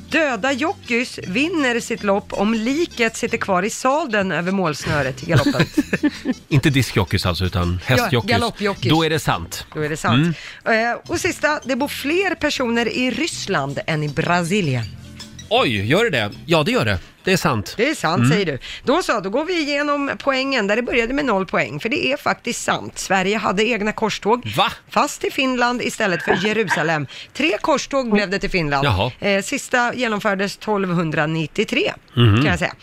[0.10, 5.66] Döda jockeys vinner sitt lopp om liket sitter kvar i sadeln över målsnöret i galoppen.
[6.50, 8.32] Inte diskjockeys alltså, utan hästjockeys.
[8.32, 8.94] galoppjockeys.
[8.94, 9.66] Då är det sant.
[9.74, 10.38] Då är det sant.
[10.66, 10.92] Mm.
[10.92, 14.86] Eh, och sista, det bor fler personer i Ryssland än i Brasilien.
[15.50, 16.32] Oj, gör det det?
[16.46, 17.00] Ja, det gör det.
[17.24, 17.74] Det är sant.
[17.78, 18.32] Det är sant Mm.
[18.32, 18.60] säger du.
[18.84, 21.80] Då så, då går vi igenom poängen där det började med noll poäng.
[21.80, 22.98] För det är faktiskt sant.
[23.00, 24.54] Sverige hade egna korståg.
[24.58, 24.72] Va?
[24.90, 27.08] Fast till Finland istället för Jerusalem.
[27.34, 28.86] Tre korståg blev det till Finland.
[28.86, 29.12] Jaha.
[29.20, 32.36] Eh, sista genomfördes 1293 Mhm.
[32.36, 32.74] kan jag säga.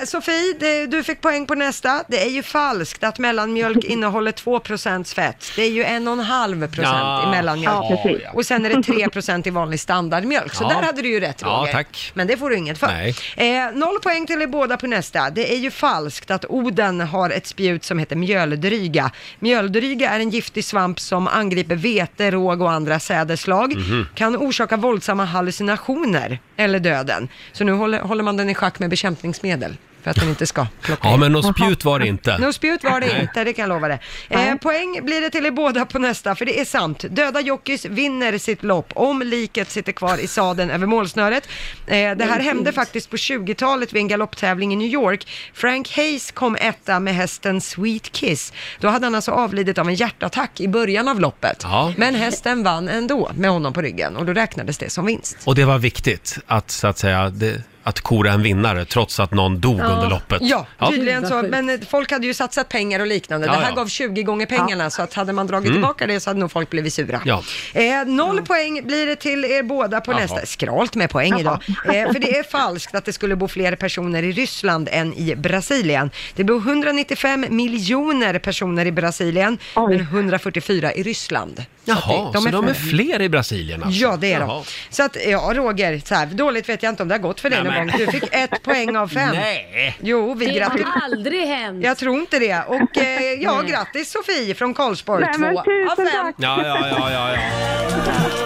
[0.00, 2.04] Eh, Sofie, det, du fick poäng på nästa.
[2.08, 5.52] Det är ju falskt att mellanmjölk innehåller 2% fett.
[5.56, 7.24] Det är ju 1,5% Ja.
[7.26, 7.74] i mellanmjölk.
[7.90, 8.22] Ja, precis.
[8.32, 10.54] Och sen är det 3% i vanlig standardmjölk.
[10.54, 10.68] Så Ja.
[10.68, 11.72] där hade du ju rätt Ja, Roger.
[11.72, 12.10] tack.
[12.14, 12.86] Men det får du inget för.
[12.86, 13.14] Nej.
[13.36, 15.30] Eh, noll poäng till er båda på nästa.
[15.30, 19.10] Det är ju falskt att Oden har ett spjut som heter mjöldryga.
[19.38, 23.76] Mjöldryga är en giftig svamp som angriper vete, råg och andra sädesslag.
[23.76, 24.06] Mhm.
[24.14, 27.28] Kan orsaka våldsamma hallucinationer eller döden.
[27.52, 30.66] Så nu håller, håller man den i schack med bekämpningsmedel för att den inte ska
[30.82, 31.20] plocka Ja, in.
[31.20, 32.38] men något spjut var det inte.
[32.38, 33.98] Något spjut var det inte, det kan jag lova det.
[34.28, 37.04] Eh, poäng blir det till er båda på nästa, för det är sant.
[37.10, 41.48] Döda jockeys vinner sitt lopp om liket sitter kvar i sadeln över målsnöret.
[41.86, 45.26] Eh, det här hände faktiskt på 20-talet vid en galopptävling i New York.
[45.54, 48.52] Frank Hayes kom etta med hästen Sweet Kiss.
[48.80, 51.60] Då hade han alltså avlidit av en hjärtattack i början av loppet.
[51.62, 51.92] Ja.
[51.96, 55.36] Men hästen vann ändå med honom på ryggen och då räknades det som vinst.
[55.44, 59.30] Och det var viktigt att, så att säga, det, att kora en vinnare trots att
[59.32, 60.38] någon dog under loppet.
[60.42, 61.42] Ja, tydligen så.
[61.42, 63.46] Men eh, folk hade ju satsat pengar och liknande.
[63.46, 63.74] Ja, det här ja.
[63.76, 65.74] gav 20 gånger pengarna, så att hade man dragit Mm.
[65.76, 67.20] tillbaka det så hade nog folk blivit sura.
[67.24, 67.42] Ja.
[67.72, 70.20] Eh, noll poäng blir det till er båda på Jaha.
[70.20, 70.46] nästa.
[70.46, 71.58] Skralt med poäng idag.
[71.68, 75.36] Eh, för det är falskt att det skulle bo fler personer i Ryssland än i
[75.36, 76.10] Brasilien.
[76.34, 81.64] Det bor 195 miljoner personer i Brasilien, men 144 i Ryssland.
[81.84, 84.00] Så Jaha, det- så de är fler i Brasilien alltså?
[84.02, 84.46] Ja, det är Jaha.
[84.46, 84.64] de.
[84.90, 87.50] Så att, ja Roger, så här, dåligt vet jag inte om det har gått för
[87.50, 87.96] dig Nej, någon gång.
[87.98, 89.30] Du fick ett poäng av fem.
[89.34, 89.96] Nej!
[90.02, 90.88] Jo, vi Det gratulerar.
[90.90, 91.84] har aldrig hänt.
[91.84, 92.62] Jag tror inte det.
[92.68, 95.24] Och eh, ja, grattis Sofie från Karlsborg.
[95.24, 95.60] Nej, men Två
[95.92, 96.06] av fem.
[96.12, 96.34] tack.
[96.38, 98.44] Ja, ja, ja, ja, ja.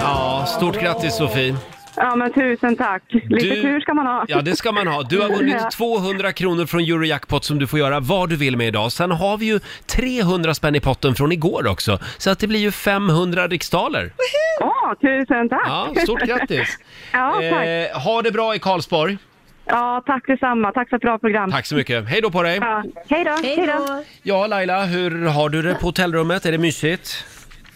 [0.00, 1.56] Ja, stort grattis Sofie.
[2.00, 3.02] Ja, men tusen tack.
[3.08, 4.24] Lite Du- tur ska man ha.
[4.28, 5.02] Ja, det ska man ha.
[5.02, 5.36] Du har Ja.
[5.36, 8.92] vunnit 200 kronor från Eurojackpot som du får göra vad du vill med idag.
[8.92, 11.98] Sen har vi ju 300 spänn i potten från igår också.
[12.18, 14.12] Så att det blir ju 500 riksdaler.
[14.60, 15.62] Ja, tusen tack.
[15.66, 16.78] Ja, stort grattis.
[17.12, 17.66] ja, tack.
[17.66, 19.18] Eh, ha det bra i Karlsborg.
[19.64, 20.72] Ja, tack detsamma.
[20.72, 21.50] Tack för ett bra program.
[21.52, 22.08] Tack så mycket.
[22.08, 22.58] Hej då på dig.
[22.62, 22.82] Ja.
[23.08, 23.30] Hej då.
[23.42, 24.02] Hej då.
[24.22, 26.46] Ja, Laila, hur har du det på hotellrummet?
[26.46, 27.24] Är det mysigt?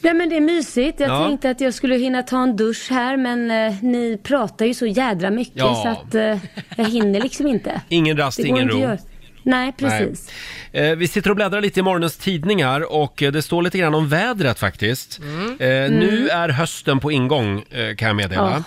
[0.03, 1.01] Nej men det är mysigt.
[1.01, 1.27] Jag Ja.
[1.29, 4.87] tänkte att jag skulle hinna ta en dusch här men eh, ni pratar ju så
[4.87, 5.75] jädra mycket Ja.
[5.83, 6.39] så att eh,
[6.77, 7.81] jag hinner liksom inte.
[7.89, 8.89] Ingen rast, Det går ingen inte att ro.
[8.89, 8.99] göra.
[9.45, 10.31] Nej, precis.
[10.73, 13.95] Eh, vi sitter och bläddrar lite i morgonens tidningar och eh, det står lite grann
[13.95, 15.21] om vädret faktiskt.
[15.59, 18.65] Eh, Nu är hösten på ingång eh, kan jag meddela.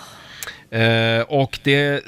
[0.76, 2.00] Eh, och det, eh,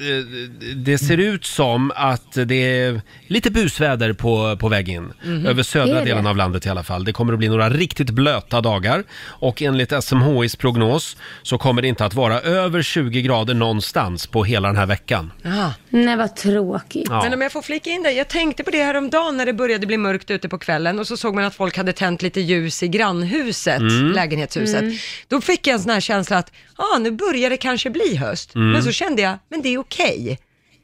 [0.76, 5.12] det ser ut som att det är lite busväder på, på väg in.
[5.46, 6.10] Över södra Är det?
[6.10, 7.04] delen av landet i alla fall.
[7.04, 9.04] Det kommer att bli några riktigt blöta dagar.
[9.20, 14.44] Och enligt SMHIs prognos så kommer det inte att vara över 20 grader någonstans på
[14.44, 15.32] hela den här veckan.
[15.46, 15.72] Aha.
[15.88, 17.06] Nej, vad tråkigt.
[17.10, 17.22] Ja.
[17.22, 19.46] Men om jag får flika in det, jag tänkte på det här om dagen när
[19.46, 22.22] det började bli mörkt ute på kvällen och så såg man att folk hade tänt
[22.22, 24.12] lite ljus i grannhuset, Mm.
[24.12, 24.84] lägenhetshuset.
[25.28, 28.54] Då fick jag en sån här känsla att, ah, nu börjar det kanske bli höst.
[28.58, 28.72] Mm.
[28.72, 30.38] Men så kände jag, men det är okej.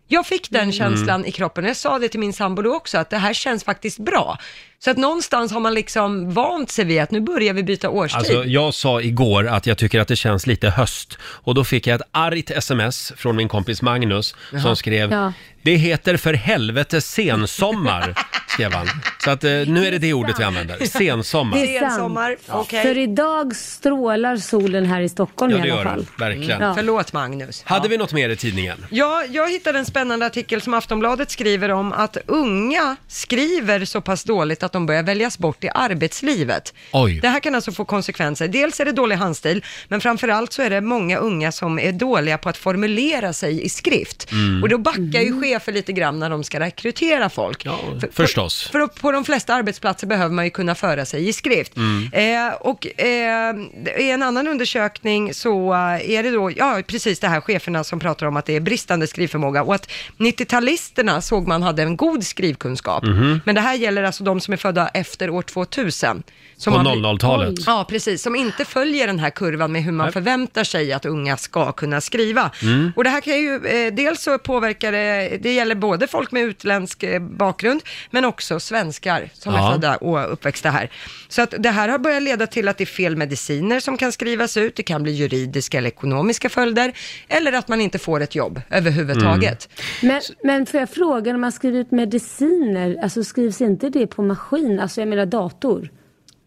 [0.09, 3.19] Jag fick den känslan i kroppen jag sa det till min sambo också, att det
[3.19, 4.39] här känns faktiskt bra.
[4.85, 8.19] Så att någonstans har man liksom vant sig vid att nu börjar vi byta årstid.
[8.19, 11.87] Alltså, jag sa igår att jag tycker att det känns lite höst och då fick
[11.87, 15.33] jag ett argt sms från min kompis Magnus som skrev Ja.
[15.63, 18.15] Det heter för helvete sensommar,
[18.49, 18.87] skrev han.
[19.25, 21.57] Så att eh, nu är det det ordet vi använder, sensommar.
[21.57, 21.93] Det är sant.
[21.93, 22.83] Sensommar, okej.
[22.83, 25.99] För idag strålar solen här i Stockholm Ja, i det alla gör fall.
[26.19, 26.63] den, verkligen.
[26.63, 26.75] Ja.
[26.75, 27.63] Förlåt Magnus.
[27.67, 28.87] Hade vi något mer i tidningen?
[28.91, 34.25] Ja, jag hittade en spännande artikel som Aftonbladet skriver om att unga skriver så pass
[34.25, 36.75] dåligt att de börjar väljas bort i arbetslivet.
[36.93, 37.19] Oj.
[37.23, 38.49] Det här kan alltså få konsekvenser.
[38.49, 42.39] Dels är det dålig handstil, men framförallt så är det många unga som är dåliga
[42.39, 44.33] på att formulera sig i skrift.
[44.33, 44.63] Mm.
[44.63, 47.67] Och då backar ju chefer lite grann när de ska rekrytera folk.
[47.67, 48.63] Ja, För- förstås.
[48.69, 51.77] För, för på de flesta arbetsplatser behöver man ju kunna föra sig i skrift.
[51.77, 52.11] Mm.
[52.13, 53.55] Eh, och eh,
[53.99, 58.01] i en annan undersökning så eh, är det då, ja precis det här cheferna som
[58.01, 62.25] pratar om att det är bristande skrivförmåga och att 90-talisterna såg man hade en god
[62.25, 63.05] skrivkunskap.
[63.05, 63.41] Mhm.
[63.45, 66.23] Men det här gäller alltså de som är födda efter år 2000.
[66.57, 67.55] Som På har bli- 00-talet.
[67.67, 68.23] Ja, precis.
[68.23, 72.01] Som inte följer den här kurvan med hur man förväntar sig att unga ska kunna
[72.01, 72.51] skriva.
[72.63, 72.93] Mm.
[72.97, 76.43] Och det här kan ju, eh, dels så påverkar det, det gäller både folk med
[76.43, 77.81] utländsk eh, bakgrund,
[78.11, 79.69] men också svenskar som Ja.
[79.69, 80.91] är födda och uppväxta här.
[81.29, 84.13] Så att det här har börjat leda till att det är fel mediciner som kan
[84.13, 86.93] skrivas ut, det kan bli juridiska eller ekonomiska följder,
[87.29, 89.69] eller att man inte får ett jobb överhuvudtaget.
[90.03, 90.15] Mm.
[90.15, 94.23] Men, men får jag fråga, när man skriver ut mediciner, alltså skrivs inte det på
[94.23, 95.89] maskin, alltså jag menar dator?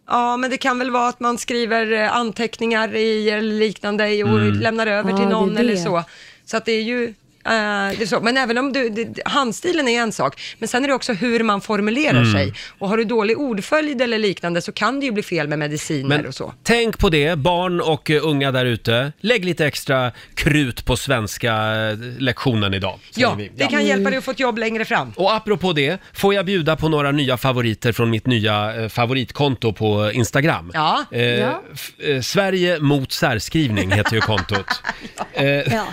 [0.07, 4.29] Ja, men det kan väl vara att man skriver eh, anteckningar i eller liknande och
[4.29, 4.53] Mm.
[4.59, 6.03] lämnar över till någon eller så.
[6.45, 7.13] Så att det är ju
[7.97, 8.19] det är så.
[8.19, 11.43] Men även om du, det, handstilen är en sak, men sen är det också hur
[11.43, 12.33] man formulerar Mm.
[12.33, 12.53] sig.
[12.79, 16.17] Och har du dålig ordföljd eller liknande så kan det ju bli fel med mediciner
[16.17, 16.53] Men och så.
[16.63, 19.11] tänk på det, barn och eh, unga där ute.
[19.19, 22.99] Lägg lite extra krut på svenska eh, lektionen idag.
[23.15, 23.51] Ja, vi.
[23.55, 25.13] det kan hjälpa dig att få ett jobb längre fram.
[25.15, 29.73] Och apropå det, får jag bjuda på några nya favoriter från mitt nya eh, favoritkonto
[29.73, 30.71] på Instagram?
[30.73, 31.05] Ja.
[31.11, 31.63] Eh, Ja.
[32.03, 34.65] eh, Sverige mot särskrivning heter ju kontot.
[35.33, 35.85] Eh, Ja.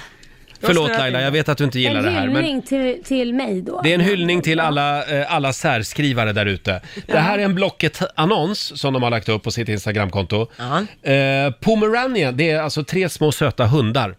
[0.66, 2.26] Förlåt Laila, jag vet att du inte gillar En det här.
[2.26, 2.36] Men...
[2.36, 3.80] hyllning till, till mig då?
[3.82, 6.80] Det är en hyllning till alla, eh, alla särskrivare där ute.
[7.06, 10.46] Det här är en Blocket-annons som de har lagt upp på sitt Instagramkonto.
[10.56, 11.10] Ja.
[11.12, 14.16] Eh, Pomeranian, det är alltså tre små söta hundar.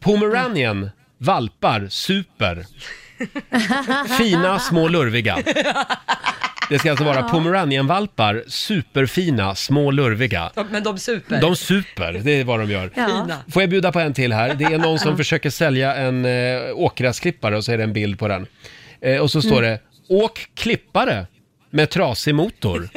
[0.00, 2.66] Pomeranian, valpar, super.
[4.18, 5.38] Fina, små, lurviga.
[6.70, 10.50] Det ska alltså vara pomeranianvalpar, superfina, små, lurviga.
[10.54, 11.40] De- Men de super.
[11.40, 12.90] De super, det är vad de gör.
[12.96, 13.06] Ja.
[13.06, 13.38] Fina.
[13.52, 14.54] Får jag bjuda på en till här?
[14.54, 18.18] Det är någon som försöker sälja en eh, åkgräsklippare och så är det en bild
[18.18, 18.46] på den.
[19.00, 21.26] Eh, och så står det Åk klippare
[21.70, 22.88] med trasig motor.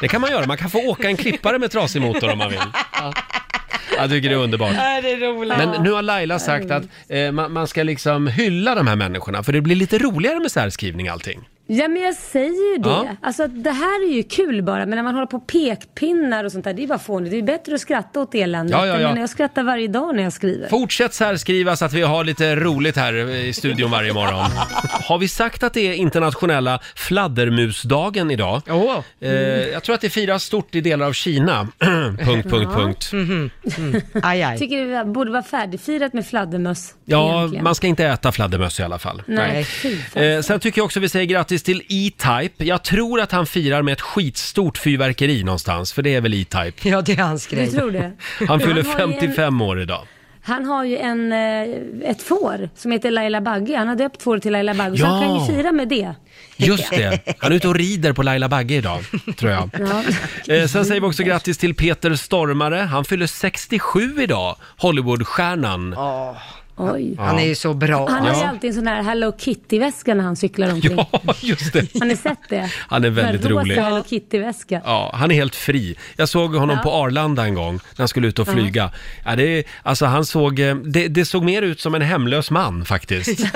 [0.00, 2.50] Det kan man göra, man kan få åka en klippare med trasig motor om man
[2.50, 2.58] vill.
[2.92, 3.12] Ja.
[3.96, 4.72] Jag tycker det är underbart.
[4.76, 5.58] Ja, det är roligt.
[5.58, 9.42] Men nu har Laila sagt att eh, man, man ska liksom hylla de här människorna
[9.42, 11.40] för det blir lite roligare med särskrivning allting.
[11.72, 12.88] Ja men jag säger ju det.
[12.88, 13.16] Ja.
[13.22, 16.64] Alltså det här är ju kul bara, men när man håller på pekpinnar och sånt
[16.64, 17.30] där, det är bara fånigt.
[17.32, 18.76] Det är bättre att skratta åt eländet.
[18.76, 19.18] Ja, ja, ja.
[19.18, 20.68] Jag skrattar varje dag när jag skriver.
[20.68, 24.44] Fortsätt särskriva så att vi har lite roligt här i studion varje morgon.
[25.08, 28.62] Har vi sagt att det är internationella fladdermusdagen idag?
[28.68, 28.98] Åh.
[29.20, 29.30] Eh,
[29.72, 31.68] jag tror att det firas stort i delar av Kina.
[32.24, 33.12] punkt, punkt, punkt.
[34.22, 34.58] Aj, aj.
[34.58, 36.94] Tycker det borde vara färdigfirat med fladdermöss.
[37.04, 37.64] Ja, egentligen.
[37.64, 39.22] man ska inte äta fladdermöss i alla fall.
[39.26, 40.22] Nej, fan.
[40.22, 42.64] Eh, sen tycker jag också vi säger grattis till E-Type.
[42.64, 46.88] Jag tror att han firar med ett skitstort fyrverkeri någonstans, för det är väl E-Type.
[46.88, 47.70] Ja, det är hans Du grej.
[47.70, 48.12] tror det?
[48.48, 50.06] Han fyller har ju en- 55 år idag.
[50.42, 53.76] Han har ju en, eh, ett får som heter Laila Bagge.
[53.76, 54.96] Han har döpt fåret till Laila Bagge.
[54.98, 55.08] Så Ja.
[55.08, 56.14] han kan ju fira med det.
[56.56, 59.00] Just det, han är ute och rider på Laila Bagge idag,
[59.38, 59.70] tror jag.
[59.78, 60.02] Ja.
[60.54, 62.76] Eh, sen säger vi också grattis till Peter Stormare.
[62.76, 65.96] Han fyller 67 idag, Hollywoodstjärnan.
[66.76, 67.16] Oj.
[67.18, 68.08] Han är ju så bra.
[68.10, 70.96] Han har ju alltid en sån här Hello Kitty-väska när han cyklar omkring.
[71.22, 71.94] Ja, just det.
[72.00, 72.70] Har ni sett det?
[72.88, 73.74] Han är väldigt en rosa rolig.
[73.76, 74.80] Hello Kitty-väska.
[74.84, 75.96] Ja, han är helt fri.
[76.16, 76.82] Jag såg honom Ja.
[76.82, 78.90] på Arlanda en gång när han skulle ut och flyga.
[79.24, 82.84] Ja, det, alltså, han såg, eh, det, det såg mer ut som en hemlös man
[82.84, 83.40] faktiskt.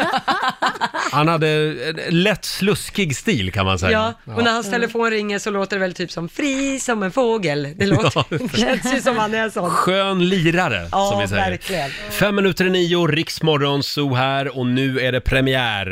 [1.13, 4.15] Han hade en lätt sluskig stil kan man säga.
[4.27, 7.13] Ja, och när hans telefon ringer så låter det väl typ som fri som en
[7.13, 7.69] fågel.
[7.77, 9.71] Det låter, det känns ju som han är sån.
[9.71, 11.51] Skön lirare, Ja, som vi säger.
[11.51, 11.91] verkligen.
[12.11, 15.89] Fem minuter i nio, Riksmorgon Zoo här och nu är det premiär.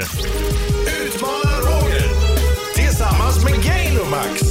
[1.07, 2.09] Utmanar Roger
[2.75, 4.43] tillsammans med Gainomax.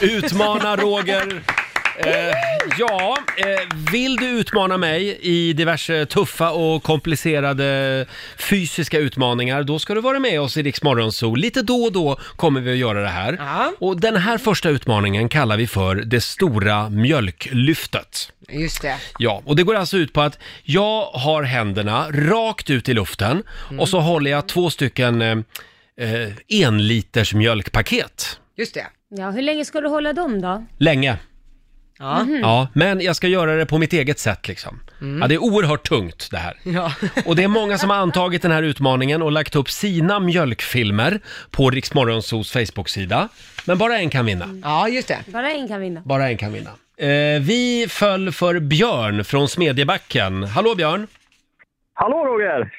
[0.00, 1.42] Utmana Roger
[1.98, 2.34] Eh,
[2.78, 8.06] ja, eh, vill du utmana mig i diverse tuffa och komplicerade
[8.38, 11.34] fysiska utmaningar, då ska du vara med oss i Rix Morgon Zoo.
[11.34, 13.36] Lite då och då kommer vi att göra det här.
[13.38, 13.72] Ja.
[13.78, 18.32] Och den här första utmaningen kallar vi för det stora mjölklyftet.
[18.48, 18.96] Just det.
[19.18, 23.42] Ja, och det går alltså ut på att jag har händerna rakt ut i luften
[23.78, 25.38] och så håller jag två stycken eh,
[26.00, 28.40] eh, en liters mjölkpaket.
[28.56, 28.86] Just det.
[29.08, 30.64] Ja, hur länge ska du hålla dem då?
[30.78, 31.18] Länge.
[31.98, 32.26] Ja.
[32.42, 34.80] Ja, men jag ska göra det på mitt eget sätt liksom.
[35.20, 36.54] Ja, det är oerhört tungt det här.
[36.62, 36.92] Ja.
[37.24, 41.20] Och det är många som har antagit den här utmaningen och lagt upp sina mjölkfilmer
[41.50, 43.28] på Riksmorgonsos Facebook-sida.
[43.64, 44.48] Men bara en kan vinna.
[44.64, 45.18] ja, just det.
[45.26, 46.00] Bara en kan vinna.
[46.04, 46.70] Bara en kan vinna.
[46.98, 50.42] Eh, vi föll för Björn från Smedjebacken.
[50.44, 51.06] Hallå Björn!
[51.94, 52.70] Hallå Roger!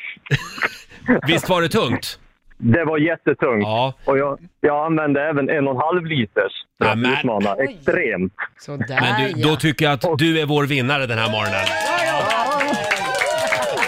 [1.27, 2.19] Visst var det tungt?
[2.57, 3.63] Det var jättetungt.
[3.63, 3.93] Ja.
[4.05, 8.33] Och jag, jag använde även en och en halv liters för Ja, att utmana extremt.
[8.57, 9.47] Sådär Men du, ja.
[9.47, 11.65] då tycker jag att du är vår vinnare den här morgonen.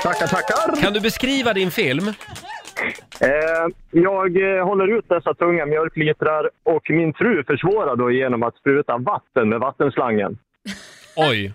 [0.03, 0.81] Tackar, tackar!
[0.81, 2.07] Kan du beskriva din film?
[3.21, 8.55] Eh, jag eh, håller ut dessa tunga mjölklitrar och min fru försvårar då genom att
[8.55, 10.37] spruta vatten med vattenslangen.
[11.29, 11.53] Oj,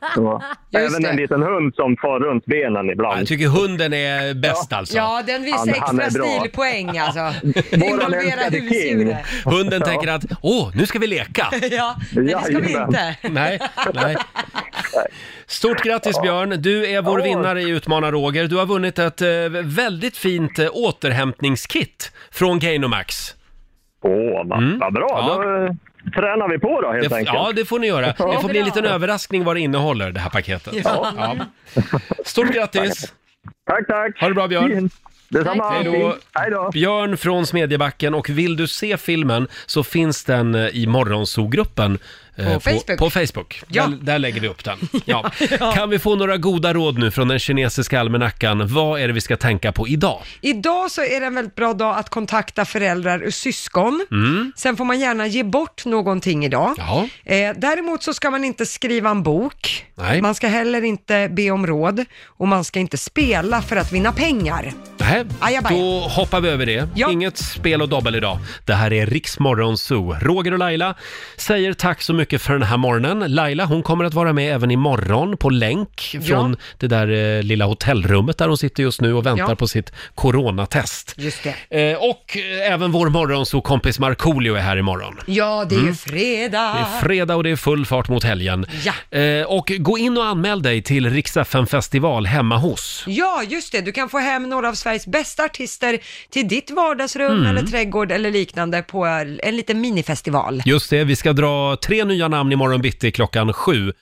[0.71, 1.09] Just även det.
[1.11, 3.21] en liten hund som far runt benen ibland.
[3.21, 4.97] jag tycker hunden är bäst alltså.
[4.97, 6.39] Ja, den visar Han- han extra är bra.
[6.41, 7.21] stilpoäng alltså.
[7.77, 9.19] Involvera älskade husdjuret.
[9.45, 11.47] Hunden tänker att, åh, nu ska vi leka.
[11.71, 12.89] Ja, nej, det ska vi Jajamän.
[12.89, 13.17] inte.
[13.31, 13.59] Nej,
[13.95, 14.17] nej.
[15.47, 17.25] Stort grattis Björn, du är vår Ja.
[17.25, 18.45] vinnare i Utmana Roger.
[18.47, 19.29] Du har vunnit ett eh,
[19.63, 23.35] väldigt fint eh, återhämtningskit från Gainomax.
[24.03, 24.79] Åh, vad, Mm.
[24.79, 25.07] vad bra!
[25.11, 25.43] Ja.
[25.45, 25.71] Då eh,
[26.15, 27.35] tränar vi på då helt Det, enkelt.
[27.37, 28.07] ja, det får ni göra.
[28.07, 30.75] Det får bli en liten överraskning vad det innehåller, det här paketet.
[30.85, 31.37] Ja.
[32.25, 33.13] Stort grattis!
[33.67, 34.21] Tack, tack!
[34.21, 34.91] Ha det bra Björn!
[35.29, 35.71] Detsamma!
[35.71, 36.17] Hej då.
[36.33, 36.71] Hej då!
[36.73, 41.99] Björn från Smedjebacken och vill du se filmen så finns den eh, i Morgonzoo-gruppen
[42.37, 42.99] På Facebook.
[42.99, 43.63] På Facebook.
[43.69, 43.87] Ja.
[43.87, 44.79] Där, där lägger vi upp den.
[45.05, 45.31] Ja.
[45.75, 48.67] Kan vi få några goda råd nu från den kinesiska almanackan?
[48.75, 50.23] Vad är det vi ska tänka på idag?
[50.41, 54.07] Idag så är det en väldigt bra dag att kontakta föräldrar och syskon.
[54.57, 56.75] Sen får man gärna ge bort någonting idag.
[56.79, 57.09] Ja.
[57.25, 59.87] Eh, däremot så ska man inte skriva en bok.
[59.95, 60.23] Nej.
[60.23, 64.13] Man ska heller inte be om råd och man ska inte spela för att vinna
[64.13, 64.73] pengar.
[65.11, 65.77] Nej, Ajabaja.
[65.79, 66.89] då hoppar vi över det.
[66.95, 67.11] Ja.
[67.11, 68.39] Inget spel och dobbel idag.
[68.65, 70.17] Det här är Riksmorgon Zoo.
[70.21, 70.95] Roger och Laila
[71.37, 73.35] säger tack så mycket för den här morgonen.
[73.35, 77.65] Laila, hon kommer att vara med även imorgon på länk från det där eh, lilla
[77.65, 79.57] hotellrummet där hon sitter just nu och väntar Ja.
[79.57, 81.15] på sitt coronatest.
[81.17, 81.39] Just
[81.69, 81.91] det.
[81.93, 85.19] Eh, och eh, även vår morgonzoo-kompis Markoolio är här imorgon.
[85.27, 86.59] Ja, det är ju fredag.
[86.71, 86.75] Mm.
[86.83, 88.67] Det är fredag och det är full fart mot helgen.
[88.85, 89.19] Ja.
[89.19, 93.05] Eh, och gå in och anmäl dig till FM festival hemma hos.
[93.07, 93.81] Ja, just det.
[93.81, 95.99] Du kan få hem några av Sveriges bästa artister
[96.31, 97.47] till ditt vardagsrum Mm.
[97.47, 99.05] eller trädgård eller liknande på
[99.43, 100.63] en liten minifestival.
[100.65, 103.93] Just det, vi ska dra tre nya namn imorgon bitti klockan sju.